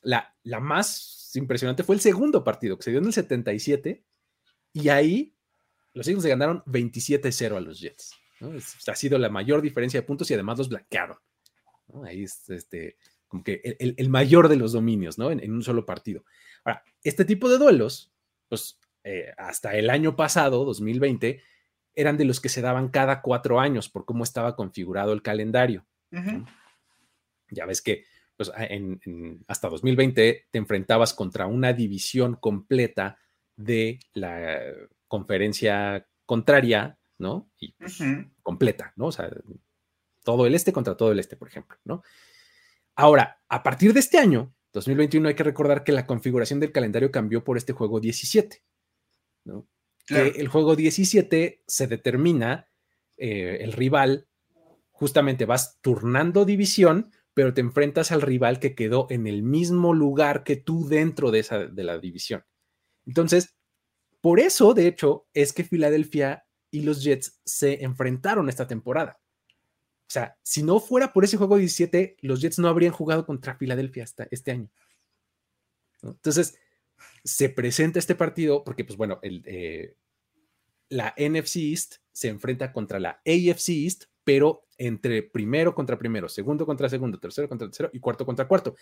[0.02, 4.04] la, la más impresionante fue el segundo partido que se dio en el 77
[4.74, 5.36] y ahí
[5.94, 8.16] los Eagles se ganaron 27-0 a los Jets.
[8.88, 11.18] ha sido la mayor diferencia de puntos y además los blanquearon.
[12.04, 12.98] Ahí es este,
[13.28, 15.32] como que el, mayor de los dominios, ¿no?
[15.32, 16.24] En, un solo partido.
[16.64, 18.12] Ahora, este tipo de duelos,
[18.48, 21.42] pues eh, hasta el año pasado, 2020,
[21.96, 25.86] eran de los que se daban cada cuatro años por cómo estaba configurado el calendario.
[27.50, 28.06] Ya ves que
[28.38, 28.52] pues,
[29.48, 33.18] hasta 2020 te enfrentabas contra una división completa
[33.56, 34.60] de la
[35.08, 37.50] conferencia contraria, ¿no?
[37.60, 38.00] Y pues,
[38.44, 39.08] completa, ¿no?
[39.08, 39.30] O sea,
[40.24, 42.04] todo el este contra todo el este, por ejemplo, ¿no?
[42.98, 47.12] Ahora, a partir de este año, 2021, hay que recordar que la configuración del calendario
[47.12, 48.64] cambió por este juego 17,
[49.46, 49.70] ¿no?
[50.08, 52.68] Que el juego 17 se determina
[53.18, 54.28] eh, el rival,
[54.92, 60.44] justamente vas turnando división, pero te enfrentas al rival que quedó en el mismo lugar
[60.44, 62.46] que tú dentro de, esa, de la división.
[63.06, 63.56] Entonces,
[64.22, 69.20] por eso, de hecho, es que Filadelfia y los Jets se enfrentaron esta temporada.
[70.08, 73.58] O sea, si no fuera por ese juego 17, los Jets no habrían jugado contra
[73.58, 74.70] Filadelfia hasta este año.
[76.02, 76.58] Entonces,
[77.24, 79.96] se presenta este partido porque, pues bueno, el, eh,
[80.90, 86.66] la NFC East se enfrenta contra la AFC East, pero entre primero contra primero, segundo
[86.66, 88.76] contra segundo, tercero contra tercero y cuarto contra cuarto.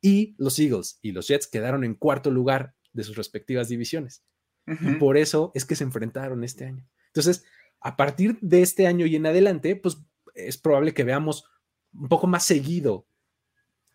[0.00, 4.24] Y los Eagles y los Jets quedaron en cuarto lugar de sus respectivas divisiones.
[4.66, 6.86] Y por eso es que se enfrentaron este año.
[7.06, 7.44] Entonces,
[7.80, 9.98] a partir de este año y en adelante, pues
[10.34, 11.44] es probable que veamos
[11.92, 13.06] un poco más seguido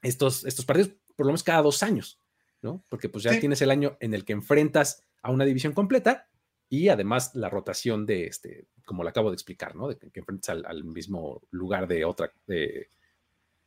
[0.01, 2.19] estos, estos partidos, por lo menos cada dos años,
[2.61, 2.83] ¿no?
[2.89, 6.27] Porque pues ya tienes el año en el que enfrentas a una división completa
[6.69, 9.87] y además la rotación de este, como lo acabo de explicar, ¿no?
[9.87, 12.89] De que, enfrentas al, mismo lugar de otra, de,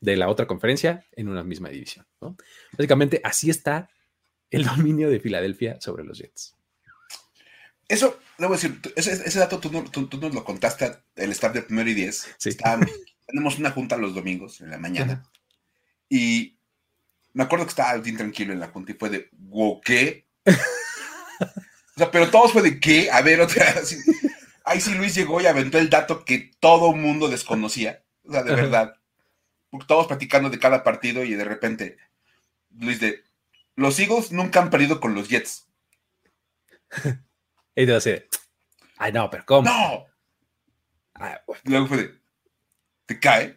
[0.00, 2.36] de, la otra conferencia en una misma división, ¿no?
[2.72, 3.88] Básicamente así está
[4.50, 6.57] el dominio de Filadelfia sobre los Jets.
[7.88, 12.28] Eso, debo decir, ese, dato tú, nos lo contaste el staff de primero y diez.
[12.36, 12.56] Sí.
[13.26, 15.24] tenemos una junta los domingos en la mañana.
[16.08, 16.58] Y
[17.32, 20.26] me acuerdo que estaba bien tranquilo en la junta y fue de, wow, ¿qué?
[20.44, 23.10] o sea, pero todos fue de, ¿qué?
[23.10, 24.04] A ver, otra vez.
[24.64, 28.04] Ahí sí Luis llegó y aventó el dato que todo mundo desconocía.
[28.24, 28.94] O sea, de verdad.
[29.86, 31.96] Todos platicando de cada partido y de repente,
[32.70, 33.22] Luis de,
[33.76, 35.68] los Eagles nunca han perdido con los Jets.
[37.78, 38.10] Y te así,
[38.96, 39.70] ay, no, pero ¿cómo?
[39.70, 40.04] ¡No!
[41.14, 42.14] Ah, Luego fue de,
[43.06, 43.56] ¿te cae?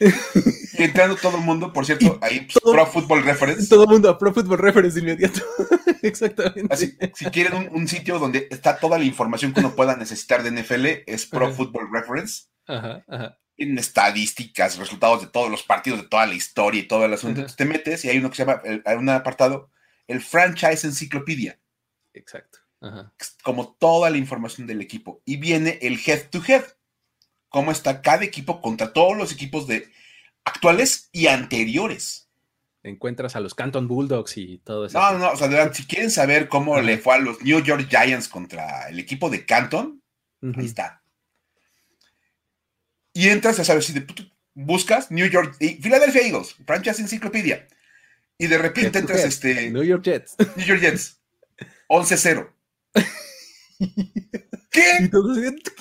[0.00, 3.68] y entrando todo el mundo, por cierto, ahí Pro Football Reference.
[3.68, 5.40] Todo el mundo a Pro Football Reference inmediato.
[6.02, 6.66] Exactamente.
[6.68, 10.50] Así, si quieren un, sitio donde está toda la información que uno pueda necesitar de
[10.50, 12.46] NFL, es Pro Football Reference.
[12.66, 13.38] Ajá, ajá.
[13.56, 17.42] En estadísticas, resultados de todos los partidos, de toda la historia y todo el asunto.
[17.42, 19.70] Entonces te metes y hay uno que se llama, hay un apartado,
[20.08, 21.60] el Franchise Encyclopedia.
[22.18, 22.58] Exacto.
[23.42, 25.22] Como toda la información del equipo.
[25.24, 26.64] Y viene el head to head.
[27.48, 29.90] Cómo está cada equipo contra todos los equipos de
[30.44, 32.28] actuales y anteriores.
[32.82, 34.98] encuentras a los Canton Bulldogs y todo eso.
[34.98, 38.28] No, no, o sea, si quieren saber cómo le fue a los New York Giants
[38.28, 40.02] contra el equipo de Canton,
[40.42, 41.02] ahí está.
[43.12, 43.94] Y entras, ya sabes, si
[44.54, 47.66] buscas New York, Philadelphia Eagles, Franchise Encyclopedia,
[48.38, 49.70] y de repente entras este.
[49.70, 50.36] New York Jets.
[50.56, 51.17] New York Jets.
[51.88, 52.52] 11-0.
[54.70, 55.10] ¿Qué?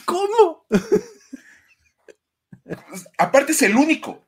[0.05, 0.65] ¿Cómo?
[3.17, 4.27] Aparte es el único.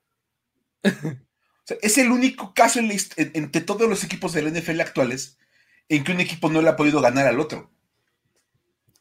[1.81, 5.37] es el único caso entre todos los equipos de la NFL actuales
[5.89, 7.71] en que un equipo no le ha podido ganar al otro.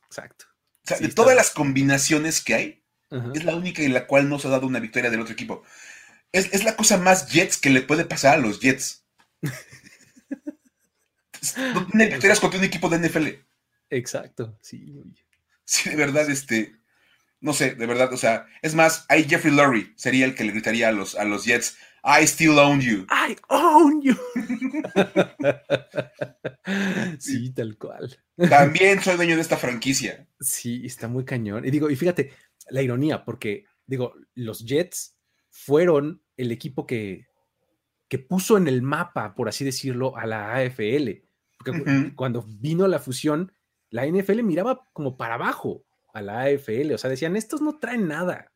[0.07, 0.47] Exacto.
[0.85, 2.85] O sea, de todas las combinaciones que hay,
[3.35, 5.63] es la única en la cual no se ha dado una victoria del otro equipo.
[6.33, 9.05] Es, es, la cosa más Jets que le puede pasar a los Jets.
[11.75, 13.27] no tiene victorias contra un equipo de NFL.
[13.91, 14.95] Exacto, sí.
[15.65, 16.77] Sí, de verdad, este,
[17.41, 20.53] no sé, de verdad, o sea, es más, ahí Jeffrey Lurie sería el que le
[20.53, 23.07] gritaría a los, a los Jets, I still own you.
[23.11, 24.17] I own you.
[27.19, 28.19] sí, tal cual.
[28.49, 30.27] También soy dueño de esta franquicia.
[30.41, 31.65] Sí, está muy cañón.
[31.65, 32.33] Y digo, y fíjate,
[32.71, 35.17] la ironía, porque digo, los Jets
[35.51, 37.27] fueron el equipo que,
[38.09, 41.28] que puso en el mapa, por así decirlo, a la AFL.
[41.59, 43.53] Porque cuando vino la fusión,
[43.91, 45.85] la NFL miraba como para abajo
[46.15, 48.53] a la AFL, o sea, decían, estos no traen nada,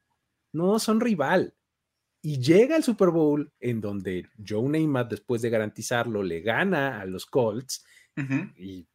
[0.53, 1.55] no son rival.
[2.23, 7.05] Y llega el Super Bowl en donde Joe Namath, después de garantizarlo, le gana a
[7.05, 7.85] los Colts
[8.57, 8.87] y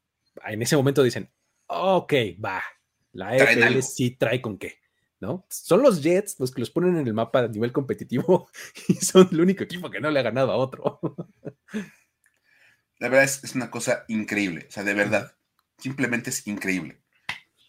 [0.45, 1.29] en ese momento dicen,
[1.67, 2.63] ok, va,
[3.11, 4.79] la AFL sí trae con qué.
[5.19, 5.45] ¿no?
[5.49, 8.49] Son los Jets los que los ponen en el mapa a nivel competitivo
[8.87, 10.99] y son el único equipo que no le ha ganado a otro.
[12.99, 15.35] La verdad es, es una cosa increíble, o sea, de verdad,
[15.77, 17.01] simplemente es increíble.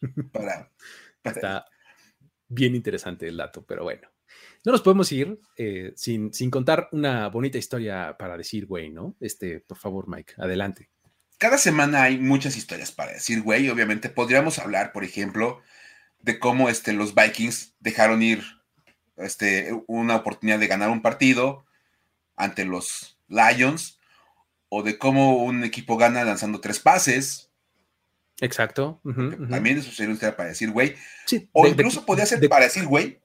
[0.33, 0.71] Para,
[1.25, 1.67] Está
[2.49, 4.09] bien interesante el dato, pero bueno.
[4.65, 9.17] No nos podemos ir eh, sin, sin, contar una bonita historia para decir, güey, ¿no?
[9.21, 10.91] Este, por favor, Mike, adelante.
[11.39, 13.69] Cada semana hay muchas historias para decir, güey.
[13.69, 15.63] Obviamente podríamos hablar, por ejemplo,
[16.21, 18.43] de cómo este, los Vikings dejaron ir
[19.17, 21.65] este, una oportunidad de ganar un partido
[22.37, 23.98] ante los Lions,
[24.69, 27.51] o de cómo un equipo gana lanzando tres pases.
[28.41, 29.01] Exacto.
[29.51, 30.95] También eso sería un para decir, güey.
[31.53, 33.21] o incluso podría ser para decir, güey,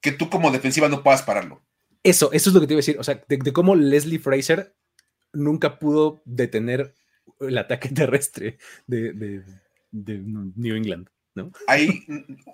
[0.00, 1.62] que tú como defensiva no puedas pararlo.
[2.02, 2.98] Eso, eso es lo que te iba a decir.
[2.98, 4.74] O sea, de, cómo Leslie Fraser
[5.32, 6.94] nunca pudo detener
[7.40, 9.44] el ataque terrestre de
[9.92, 11.08] New England.
[11.66, 12.04] Ahí,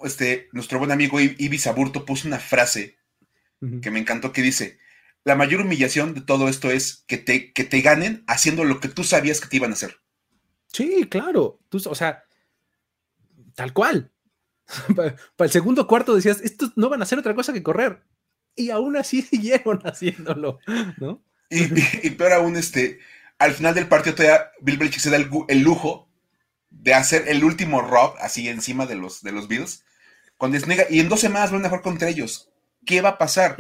[0.04, 2.96] este, nuestro buen amigo Ibis Aburto puso una frase
[3.82, 4.78] que me encantó que dice,
[5.24, 8.88] la mayor humillación de todo esto es que te, que te ganen haciendo lo que
[8.88, 10.00] tú sabías que te iban a hacer.
[10.72, 11.60] Sí, claro.
[11.68, 12.24] Tú, o sea,
[13.54, 14.10] tal cual.
[14.96, 18.02] Para, el segundo cuarto decías, estos no van a hacer otra cosa que correr.
[18.54, 20.60] Y aún así siguieron haciéndolo,
[20.98, 21.22] ¿no?
[21.50, 22.98] Y, peor aún, este,
[23.38, 26.10] al final del partido todavía Bill Belichick se da el lujo
[26.68, 29.84] de hacer el último rob así encima de los, de los Bills
[30.38, 32.48] con y en dos semanas van a jugar contra ellos.
[32.86, 33.56] ¿Qué va a pasar?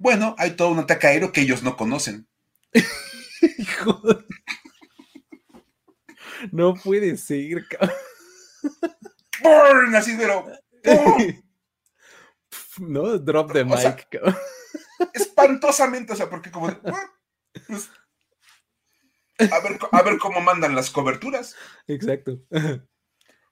[0.00, 2.26] Bueno, hay todo un ataque aéreo que ellos no conocen.
[6.52, 7.66] no puede ser.
[9.42, 10.46] Burn, así pero.
[12.78, 14.08] no, drop the mic.
[15.12, 16.74] espantosamente, o sea, porque como.
[17.66, 17.90] Pues,
[19.92, 21.54] a ver, cómo mandan las coberturas.
[21.86, 22.40] Exacto.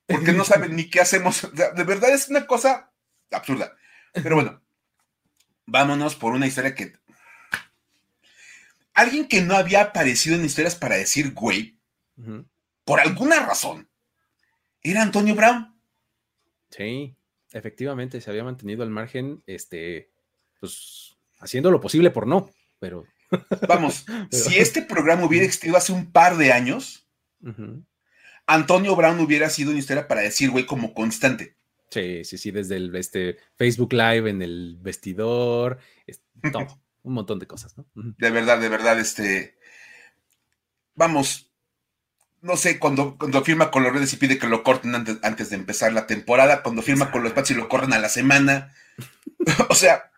[0.06, 1.46] Porque no saben ni qué hacemos.
[1.52, 2.90] De verdad es una cosa
[3.30, 3.76] absurda.
[4.14, 4.62] Pero bueno,
[5.68, 6.92] vámonos por una historia que.
[8.94, 11.78] Alguien que no había aparecido en historias para decir güey,
[12.84, 13.88] por alguna razón,
[14.82, 15.72] era Antonio Brown.
[16.70, 17.14] Sí,
[17.52, 20.10] efectivamente, se había mantenido al margen, este,
[20.58, 22.50] pues, haciendo lo posible por no,
[22.80, 23.06] pero
[23.68, 27.06] Vamos, si este programa hubiera existido hace un par de años,
[28.46, 31.56] Antonio Brown hubiera sido una historia para decir, güey, como constante.
[31.90, 35.78] Sí, sí, sí, desde el este, Facebook Live, en el vestidor,
[36.52, 37.86] todo, un montón de cosas, ¿no?
[37.94, 39.58] De verdad, de verdad, este.
[40.94, 41.50] Vamos,
[42.42, 45.50] no sé, cuando, cuando firma con los redes y pide que lo corten antes, antes
[45.50, 48.74] de empezar la temporada, cuando firma con los Pats y lo corren a la semana.
[49.68, 50.10] o sea,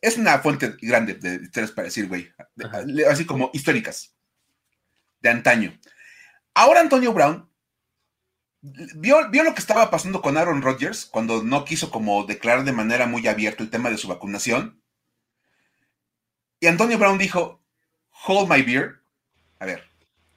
[0.00, 2.32] es una fuente grande de historias para decir, güey,
[3.10, 4.14] así como históricas,
[5.20, 5.78] de antaño.
[6.54, 7.48] Ahora Antonio Brown
[8.94, 12.72] vio, vio lo que estaba pasando con Aaron Rodgers cuando no quiso como declarar de
[12.72, 14.82] manera muy abierta el tema de su vacunación.
[16.60, 17.62] Y Antonio Brown dijo,
[18.26, 19.00] hold my beer.
[19.60, 19.84] A ver,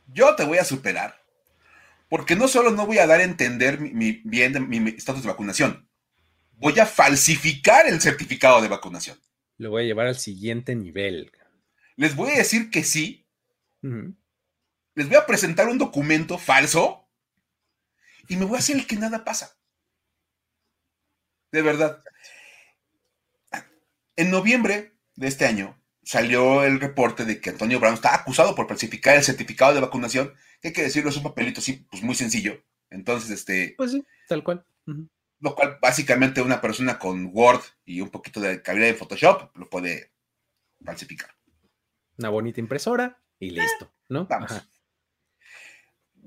[0.08, 1.22] yo te voy a superar.
[2.10, 5.88] Porque no solo no voy a dar a entender mi, bien mi estatus de vacunación,
[6.52, 9.18] voy a falsificar el certificado de vacunación
[9.62, 11.32] lo voy a llevar al siguiente nivel.
[11.96, 13.28] les voy a decir que sí.
[13.82, 17.01] Les voy a presentar un documento falso
[18.32, 19.58] y me voy a hacer el que nada pasa.
[21.52, 22.02] De verdad.
[24.16, 28.70] En noviembre de este año salió el reporte de que Antonio Brown está acusado por
[28.70, 32.16] falsificar el certificado de vacunación, que hay que decirlo, es un papelito así, pues muy
[32.16, 32.64] sencillo.
[32.90, 33.74] Entonces, este.
[33.76, 34.66] Pues sí, tal cual.
[35.42, 39.70] Lo cual, básicamente, una persona con Word y un poquito de calidad de Photoshop lo
[39.70, 40.14] puede
[40.86, 41.36] falsificar.
[42.18, 44.26] Una bonita impresora y eh, listo, ¿no?
[44.26, 44.54] Vamos.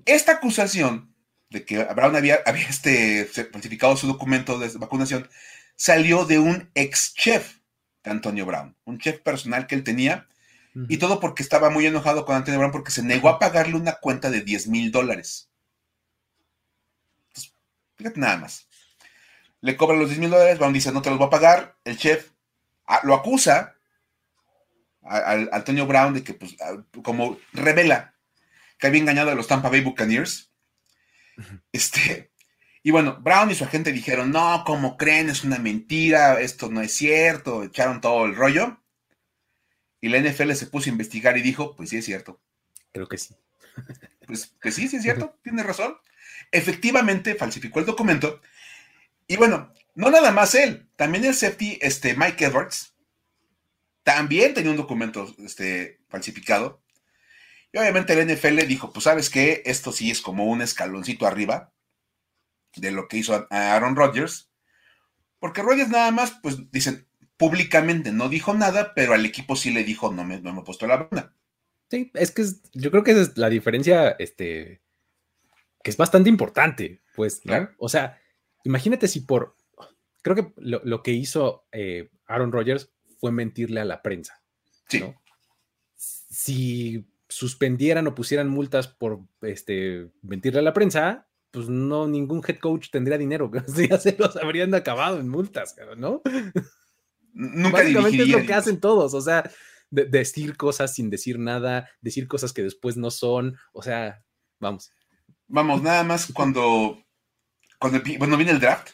[0.05, 1.13] Esta acusación
[1.55, 5.30] de que Brown había, había este, falsificado su documento de vacunación
[5.76, 7.59] salió de un ex chef
[8.02, 10.28] de Antonio Brown, un chef personal que él tenía,
[10.88, 13.92] y todo porque estaba muy enojado con Antonio Brown porque se negó a pagarle una
[13.92, 15.48] cuenta de 10 mil dólares.
[17.94, 18.66] Fíjate nada más.
[19.61, 21.76] Le cobran los 10 mil dólares, Brown dice, no te los voy a pagar.
[21.84, 22.30] El chef
[22.86, 23.76] ah, lo acusa
[25.05, 26.57] a, Antonio Brown de que, pues,
[27.05, 28.16] como revela
[28.78, 30.50] que había engañado a los Tampa Bay Buccaneers.
[31.72, 32.32] Este,
[32.82, 35.30] y bueno, Brown y su agente dijeron, no, como creen?
[35.30, 38.80] Es una mentira, esto no es cierto, echaron todo el rollo.
[40.03, 42.41] Y la NFL se puso a investigar y dijo, pues sí es cierto.
[42.93, 43.35] Creo que sí.
[44.26, 45.99] Pues, pues sí, sí es cierto, tiene razón.
[46.51, 48.41] Efectivamente, falsificó el documento.
[49.26, 52.95] Y bueno, no nada más él, también el safety, este, Mike Edwards,
[54.03, 56.82] también tenía un documento este, falsificado.
[57.75, 61.72] Y obviamente el NFL dijo, pues sabes qué, esto sí es como un escaloncito arriba
[62.77, 64.49] de lo que hizo Aaron Rodgers,
[65.41, 69.83] porque Rodgers nada más, pues dicen, públicamente no dijo nada, pero al equipo sí le
[69.83, 71.35] dijo, no me, no me he puesto la banda.
[71.91, 72.45] Sí, es que
[72.75, 74.81] yo creo que esa es la diferencia, este,
[75.83, 77.70] que es bastante importante, pues, ¿no?
[77.79, 78.20] O sea,
[78.62, 79.57] imagínate si por,
[80.22, 84.41] creo que lo, que hizo eh, Aaron Rodgers fue mentirle a la prensa.
[84.89, 85.03] Sí.
[85.97, 87.05] Si
[87.35, 92.91] suspendieran o pusieran multas por este, mentirle a la prensa, pues no, ningún head coach
[92.91, 93.51] tendría dinero,
[93.91, 96.22] ya se los habrían acabado en multas, ¿no?
[97.32, 99.51] Nunca Básicamente es lo que hacen todos, o sea,
[99.91, 104.24] decir cosas sin decir nada, decir cosas que después no son, o sea,
[104.61, 104.93] vamos.
[105.49, 107.05] Vamos, nada más cuando,
[107.80, 108.91] cuando, viene el draft.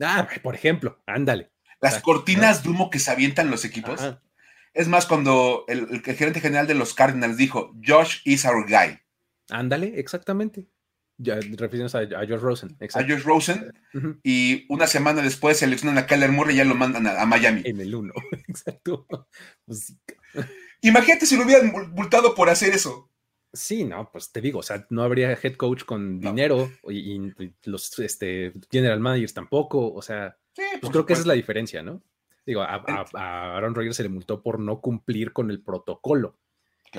[0.00, 1.52] Ah, por ejemplo, ándale.
[1.80, 4.00] Las cortinas de humo que se avientan los equipos.
[4.76, 8.98] Es más, cuando el, el, gerente general de los Cardinals dijo, Josh is our guy.
[9.48, 10.68] Ándale, exactamente.
[11.18, 12.76] Ya, refiriéndonos a, a, George Rosen.
[12.92, 13.72] A George Rosen.
[14.22, 17.62] Y una semana después seleccionan a Kyler Murray y ya lo mandan a, Miami.
[17.64, 18.12] En el 1,
[18.48, 19.06] exacto.
[19.64, 19.96] Pues
[20.82, 23.10] Imagínate si lo hubieran multado por hacer eso.
[23.54, 27.32] Sí, no, pues te digo, o sea, no habría head coach con dinero y,
[27.64, 32.02] los este, general managers tampoco, o sea, pues creo que esa es la diferencia, ¿no?
[32.46, 32.82] Digo, a,
[33.14, 36.38] a Aaron Rodgers se le multó por no cumplir con el protocolo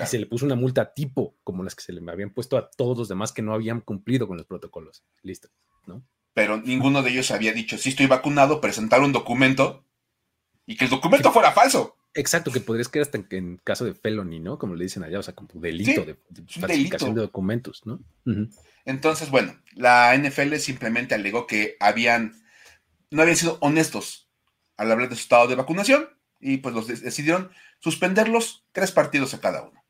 [0.02, 2.70] y se le puso una multa tipo, como las que se le habían puesto a
[2.70, 5.04] todos los demás que no habían cumplido con los protocolos.
[5.22, 5.48] Listo,
[5.86, 6.04] ¿no?
[6.34, 9.84] Pero ninguno de ellos había dicho, sí estoy vacunado, presentar un documento
[10.66, 11.96] y que el documento fuera falso.
[12.14, 14.58] Exacto, que podrías quedar hasta en, caso de felony, ¿no?
[14.58, 16.16] Como le dicen allá, o sea, como delito de,
[16.48, 18.00] falsificación de documentos, ¿no?
[18.84, 22.34] Entonces, bueno, la NFL simplemente alegó que habían,
[23.10, 24.27] no habían sido honestos
[24.78, 26.08] al hablar de su estado de vacunación
[26.40, 27.50] y pues los decidieron
[27.80, 29.84] suspenderlos tres partidos a cada uno.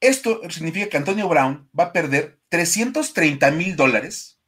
[0.00, 4.38] Esto significa que Antonio Brown va a perder 330 mil dólares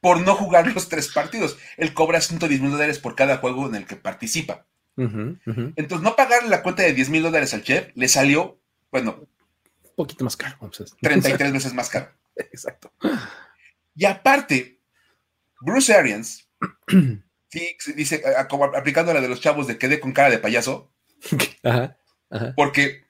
[0.00, 1.56] por no jugar los tres partidos.
[1.76, 4.66] Él cobra 110 mil dólares por cada juego en el que participa.
[4.96, 8.58] Entonces, no pagarle la cuenta de 10 mil dólares al chef le salió,
[8.90, 10.56] bueno, un poquito más caro.
[10.60, 12.10] Vamos a 33 veces más caro.
[12.36, 12.92] Exacto.
[13.94, 14.80] Y aparte,
[15.60, 16.45] Bruce Arians,
[17.48, 18.22] sí, dice,
[18.74, 20.92] aplicando la de los chavos de quedé con cara de payaso,
[22.56, 23.04] porque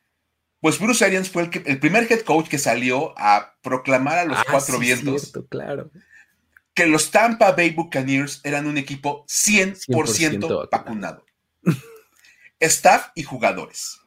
[0.61, 4.39] pues Bruce Arians fue el, el, primer head coach que salió a proclamar a los
[4.39, 5.91] ah, cuatro vientos claro.
[6.75, 11.25] que los Tampa Bay Buccaneers eran un equipo 100%, vacunado.
[12.59, 14.01] Staff y jugadores.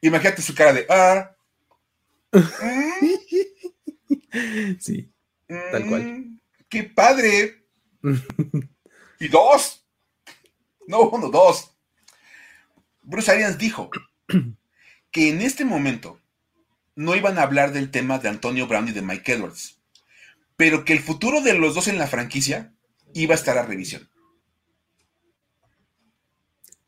[0.00, 0.86] Imagínate su cara de...
[0.88, 1.36] Ah,
[4.78, 5.10] sí,
[5.48, 6.36] tal cual.
[6.76, 7.64] ¡Qué padre!
[9.18, 9.82] y dos.
[10.86, 11.74] No, uno, dos.
[13.00, 13.88] Bruce Arians dijo,
[15.10, 16.20] que en este momento
[16.94, 19.80] no iban a hablar del tema de Antonio Brown y de Mike Edwards,
[20.56, 22.74] pero que el futuro de los dos en la franquicia
[23.14, 24.10] iba a estar a revisión.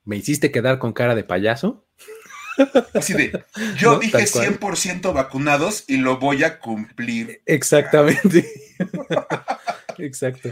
[0.04, 1.88] ¿Me hiciste quedar con cara de payaso?
[2.94, 3.44] Así de,
[3.76, 7.42] yo dije 100% vacunados y lo voy a cumplir.
[7.46, 8.50] Exactamente.
[9.98, 10.50] Exacto.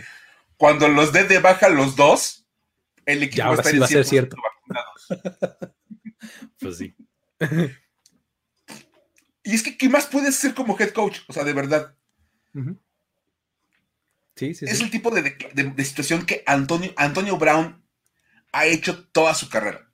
[0.57, 2.47] Cuando los dé de baja los dos,
[3.05, 4.37] el equipo va a ser cierto.
[4.37, 5.71] vacunados.
[6.61, 6.95] pues sí.
[9.43, 11.21] Y es que, ¿qué más puedes hacer como head coach?
[11.29, 11.95] O sea, de verdad.
[14.35, 15.37] Sí, sí, es el tipo de,
[15.85, 17.83] situación que Antonio, Antonio Brown
[18.53, 19.86] ha hecho toda su carrera.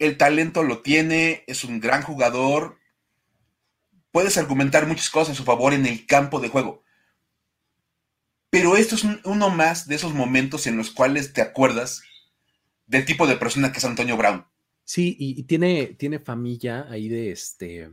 [0.00, 2.78] El talento lo tiene, es un gran jugador.
[4.10, 6.82] Puedes argumentar muchas cosas a su favor en el campo de juego.
[8.50, 12.02] Pero esto es uno más de esos momentos en los cuales te acuerdas
[12.86, 14.44] del tipo de persona que es Antonio Brown.
[14.82, 17.88] Sí, y, tiene, tiene familia ahí de este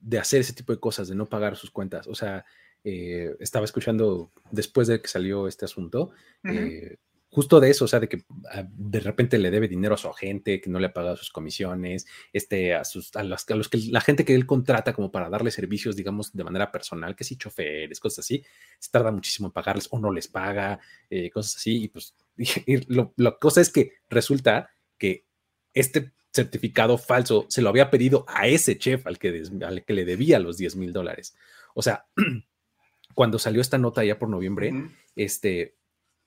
[0.00, 2.06] de hacer ese tipo de cosas, de no pagar sus cuentas.
[2.06, 2.44] O sea,
[2.84, 6.12] eh, estaba escuchando después de que salió este asunto,
[6.44, 6.98] eh,
[7.36, 10.08] justo de eso, o sea, de que ah, de repente le debe dinero a su
[10.08, 13.68] agente, que no le ha pagado sus comisiones, este, a, sus, a, los, a los
[13.68, 17.24] que la gente que él contrata como para darle servicios, digamos, de manera personal, que
[17.24, 18.42] si choferes, cosas así,
[18.78, 20.80] se tarda muchísimo en pagarles o no les paga,
[21.10, 22.14] eh, cosas así, y pues
[22.88, 25.26] lo, la cosa es que resulta que
[25.74, 30.06] este certificado falso se lo había pedido a ese chef al que, al que le
[30.06, 31.36] debía los 10 mil dólares.
[31.74, 32.06] O sea,
[33.14, 34.72] cuando salió esta nota ya por noviembre,
[35.14, 35.76] este,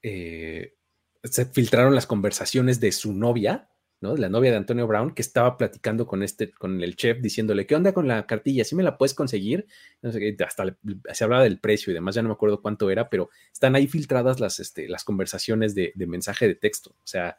[0.03, 0.75] eh,
[1.23, 3.69] se filtraron las conversaciones de su novia,
[4.01, 4.15] ¿no?
[4.15, 7.75] La novia de Antonio Brown, que estaba platicando con este, con el chef, diciéndole, ¿qué
[7.75, 8.63] onda con la cartilla?
[8.63, 9.67] ¿Sí me la puedes conseguir?
[10.01, 10.77] No sé, hasta
[11.13, 13.87] se hablaba del precio y demás, ya no me acuerdo cuánto era, pero están ahí
[13.87, 16.91] filtradas las, este, las conversaciones de, de mensaje de texto.
[16.91, 17.37] O sea,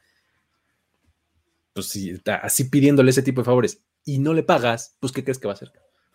[1.73, 5.25] pues si está así pidiéndole ese tipo de favores y no le pagas, pues ¿qué
[5.25, 5.73] crees que va a hacer?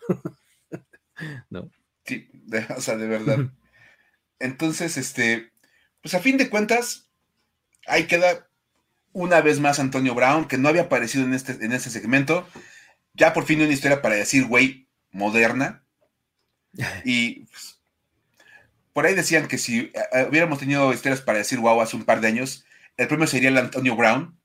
[1.50, 1.70] ¿No?
[2.04, 2.28] Sí,
[2.76, 3.50] o sea, de verdad.
[4.38, 5.50] Entonces, este,
[6.02, 7.05] pues a fin de cuentas,
[7.86, 8.48] ahí queda
[9.12, 12.46] una vez más Antonio Brown, que no había aparecido en este, en este segmento.
[13.14, 15.82] Ya por fin una historia para decir, güey, moderna.
[17.04, 17.80] Y pues,
[18.92, 22.20] por ahí decían que si eh, hubiéramos tenido historias para decir, wow, hace un par
[22.20, 22.66] de años,
[22.96, 24.38] el premio sería el Antonio Brown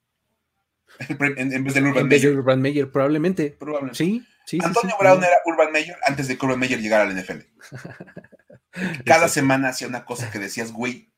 [1.10, 2.38] en, vez del Urban Meyer.
[2.38, 3.58] Urban Meyer, probablemente.
[3.94, 4.60] Sí, sí.
[4.64, 7.40] Antonio Brown era Urban Meyer antes de que Urban Meyer llegara al NFL.
[9.06, 11.11] Cada semana hacía una cosa que decías, güey,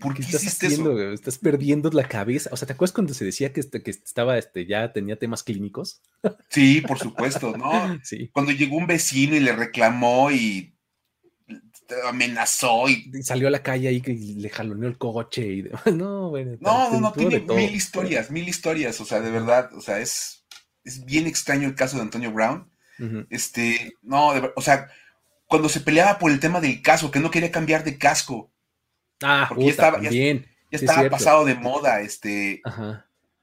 [0.00, 1.12] ¿por qué, estás hiciste eso?
[1.12, 2.50] Estás perdiendo la cabeza.
[2.52, 5.42] O sea, ¿te acuerdas cuando se decía que, este, que estaba, este, ya tenía temas
[5.42, 6.02] clínicos?
[6.48, 7.70] Sí, por supuesto, ¿no?
[8.04, 8.30] Sí.
[8.32, 10.76] Cuando llegó un vecino y le reclamó y
[12.08, 13.10] amenazó y...
[13.22, 17.12] salió a la calle y le jaloneó el coche y No, bueno, no, no, no,
[17.12, 20.44] tiene mil historias, mil historias, o sea, de verdad, o sea, es,
[20.84, 22.70] es bien extraño el caso de Antonio Brown.
[23.30, 24.88] Este, no, o sea,
[25.46, 28.52] cuando se peleaba por el tema del casco, que no quería cambiar de casco.
[29.22, 30.10] Ah, porque ya estaba, ya,
[30.70, 32.62] estaba pasado de moda, este.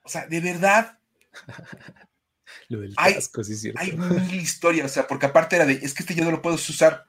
[0.03, 0.97] O sea, de verdad.
[2.69, 3.79] Lo del casco, sí es cierto.
[3.79, 6.41] Hay mil historias, o sea, porque aparte era de, es que este ya no lo
[6.41, 7.05] puedo usar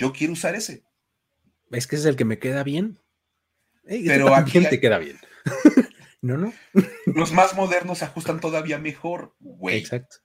[0.00, 0.82] yo quiero usar ese.
[1.70, 2.98] Es que ese es el que me queda bien.
[3.84, 5.18] Pero a quién te queda bien.
[6.22, 6.54] no, no.
[7.06, 9.76] Los más modernos se ajustan todavía mejor, güey.
[9.76, 10.16] Exacto.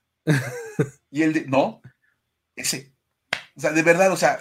[1.10, 1.82] y el de, no,
[2.54, 2.94] ese.
[3.54, 4.40] O sea, de verdad, o sea,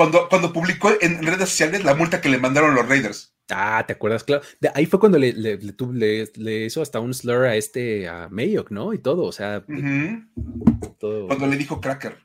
[0.00, 3.36] cuando, cuando publicó en redes sociales la multa que le mandaron los Raiders.
[3.50, 4.24] Ah, ¿te acuerdas?
[4.24, 4.42] Claro.
[4.72, 8.94] ahí fue cuando le, le, hizo hasta un slur a este, a Mayock, ¿no?
[8.94, 9.62] Y todo, o sea.
[9.66, 12.16] Cuando le dijo cracker.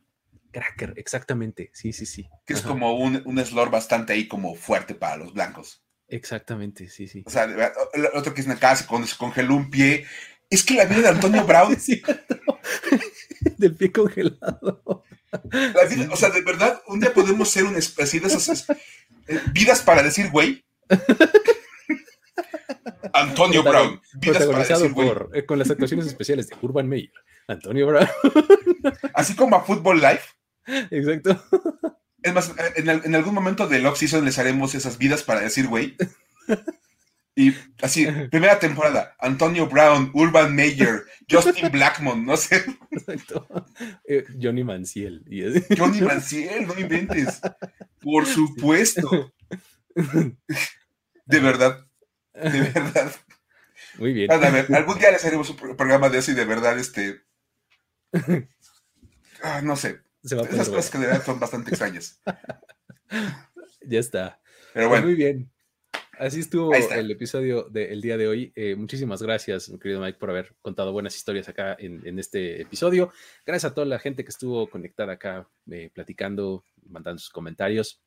[0.54, 1.70] Cracker, exactamente.
[1.74, 2.30] Sí, sí, sí.
[2.46, 5.84] Que es como un, un slur bastante ahí como fuerte para los blancos.
[6.08, 7.24] Exactamente, sí, sí.
[7.26, 10.06] O sea, el otro que es una casa cuando se congeló un pie.
[10.50, 11.76] Es que la vida de Antonio Brown.
[13.58, 15.04] Del pie congelado.
[16.12, 18.70] O sea, de verdad, un día podemos ser una especie de esas
[19.28, 20.64] eh, vidas para decir, güey.
[23.14, 24.02] Antonio Brown.
[24.16, 27.12] Vidas para decir, por, eh, con las actuaciones especiales de Urban Meyer.
[27.48, 28.08] Antonio Brown.
[29.14, 30.34] Así como a Football Life.
[30.92, 31.44] Exacto.
[32.22, 35.96] Es más, en, algún momento del off-season les haremos esas vidas para decir, güey.
[37.38, 42.64] Y así, primera temporada, Antonio Brown, Urban Meyer, Justin Blackmon, no sé.
[42.92, 43.46] Exacto.
[44.08, 45.26] Eh, Johnny Manciel.
[45.78, 47.42] Johnny Manciel, no inventes.
[48.00, 49.34] Por supuesto.
[51.26, 51.86] De verdad.
[52.34, 53.12] De verdad.
[53.98, 54.32] Muy bien.
[54.32, 57.22] algún día les haremos un programa de eso y de verdad, este.
[59.44, 60.02] Ah, no sé.
[60.24, 62.22] Esas cosas que de verdad son bastante extrañas.
[63.82, 64.42] ya está.
[64.74, 65.04] Pero bueno.
[65.04, 65.52] Pues muy bien.
[66.20, 68.52] Así estuvo el episodio del día de hoy.
[68.56, 73.12] Eh, muchísimas gracias, mi querido Mike, por haber contado buenas historias acá en, este episodio.
[73.46, 78.02] Gracias a toda la gente que estuvo conectada acá, eh, platicando, mandando sus comentarios.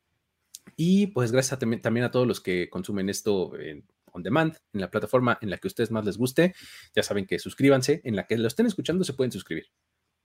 [0.77, 4.91] Y pues gracias también a todos los que consumen esto en on demand, en la
[4.91, 6.55] plataforma en la que a ustedes más les guste.
[6.95, 9.67] Ya saben que suscríbanse, en la que lo estén escuchando se pueden suscribir,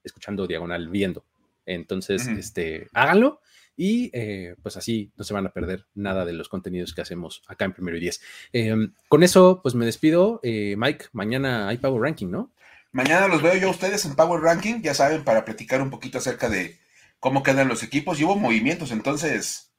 [0.02, 1.24] escuchando diagonal, viendo.
[1.66, 3.40] Entonces, este, háganlo
[3.76, 7.42] y eh, pues así no se van a perder nada de los contenidos que hacemos
[7.48, 8.20] acá en Primero y Diez.
[8.52, 10.40] Em, con eso, pues me despido.
[10.42, 12.52] Eh, Mike, mañana hay Power Ranking, ¿no?
[12.92, 16.18] Mañana los veo yo a ustedes en Power Ranking, ya saben, para platicar un poquito
[16.18, 16.78] acerca de
[17.18, 18.20] cómo quedan los equipos.
[18.20, 19.72] Y hubo movimientos, entonces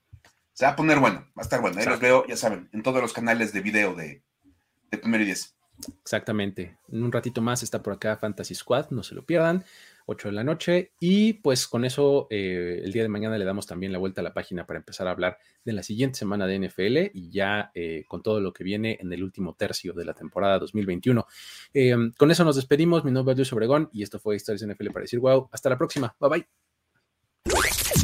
[0.52, 1.80] se va a poner bueno, va a estar bueno.
[1.80, 4.24] Ahí los veo, ya saben, en todos los canales de video de,
[4.91, 5.56] de Primero y Diez.
[6.02, 6.78] Exactamente.
[6.89, 9.66] En un ratito más está por acá Fantasy Squad, no se lo pierdan.
[10.06, 10.93] 8 de la noche.
[10.99, 14.24] Y pues con eso, eh, el día de mañana le damos también la vuelta a
[14.24, 18.06] la página para empezar a hablar de la siguiente semana de NFL y ya eh,
[18.08, 21.26] con todo lo que viene en el último tercio de la temporada 2021.
[21.74, 23.03] Eh, con eso nos despedimos.
[23.03, 25.49] Mi nombre es Luis Obregón y esto fue Historias NFL para decir wow.
[25.51, 26.16] Hasta la próxima.
[26.20, 26.64] Bye bye.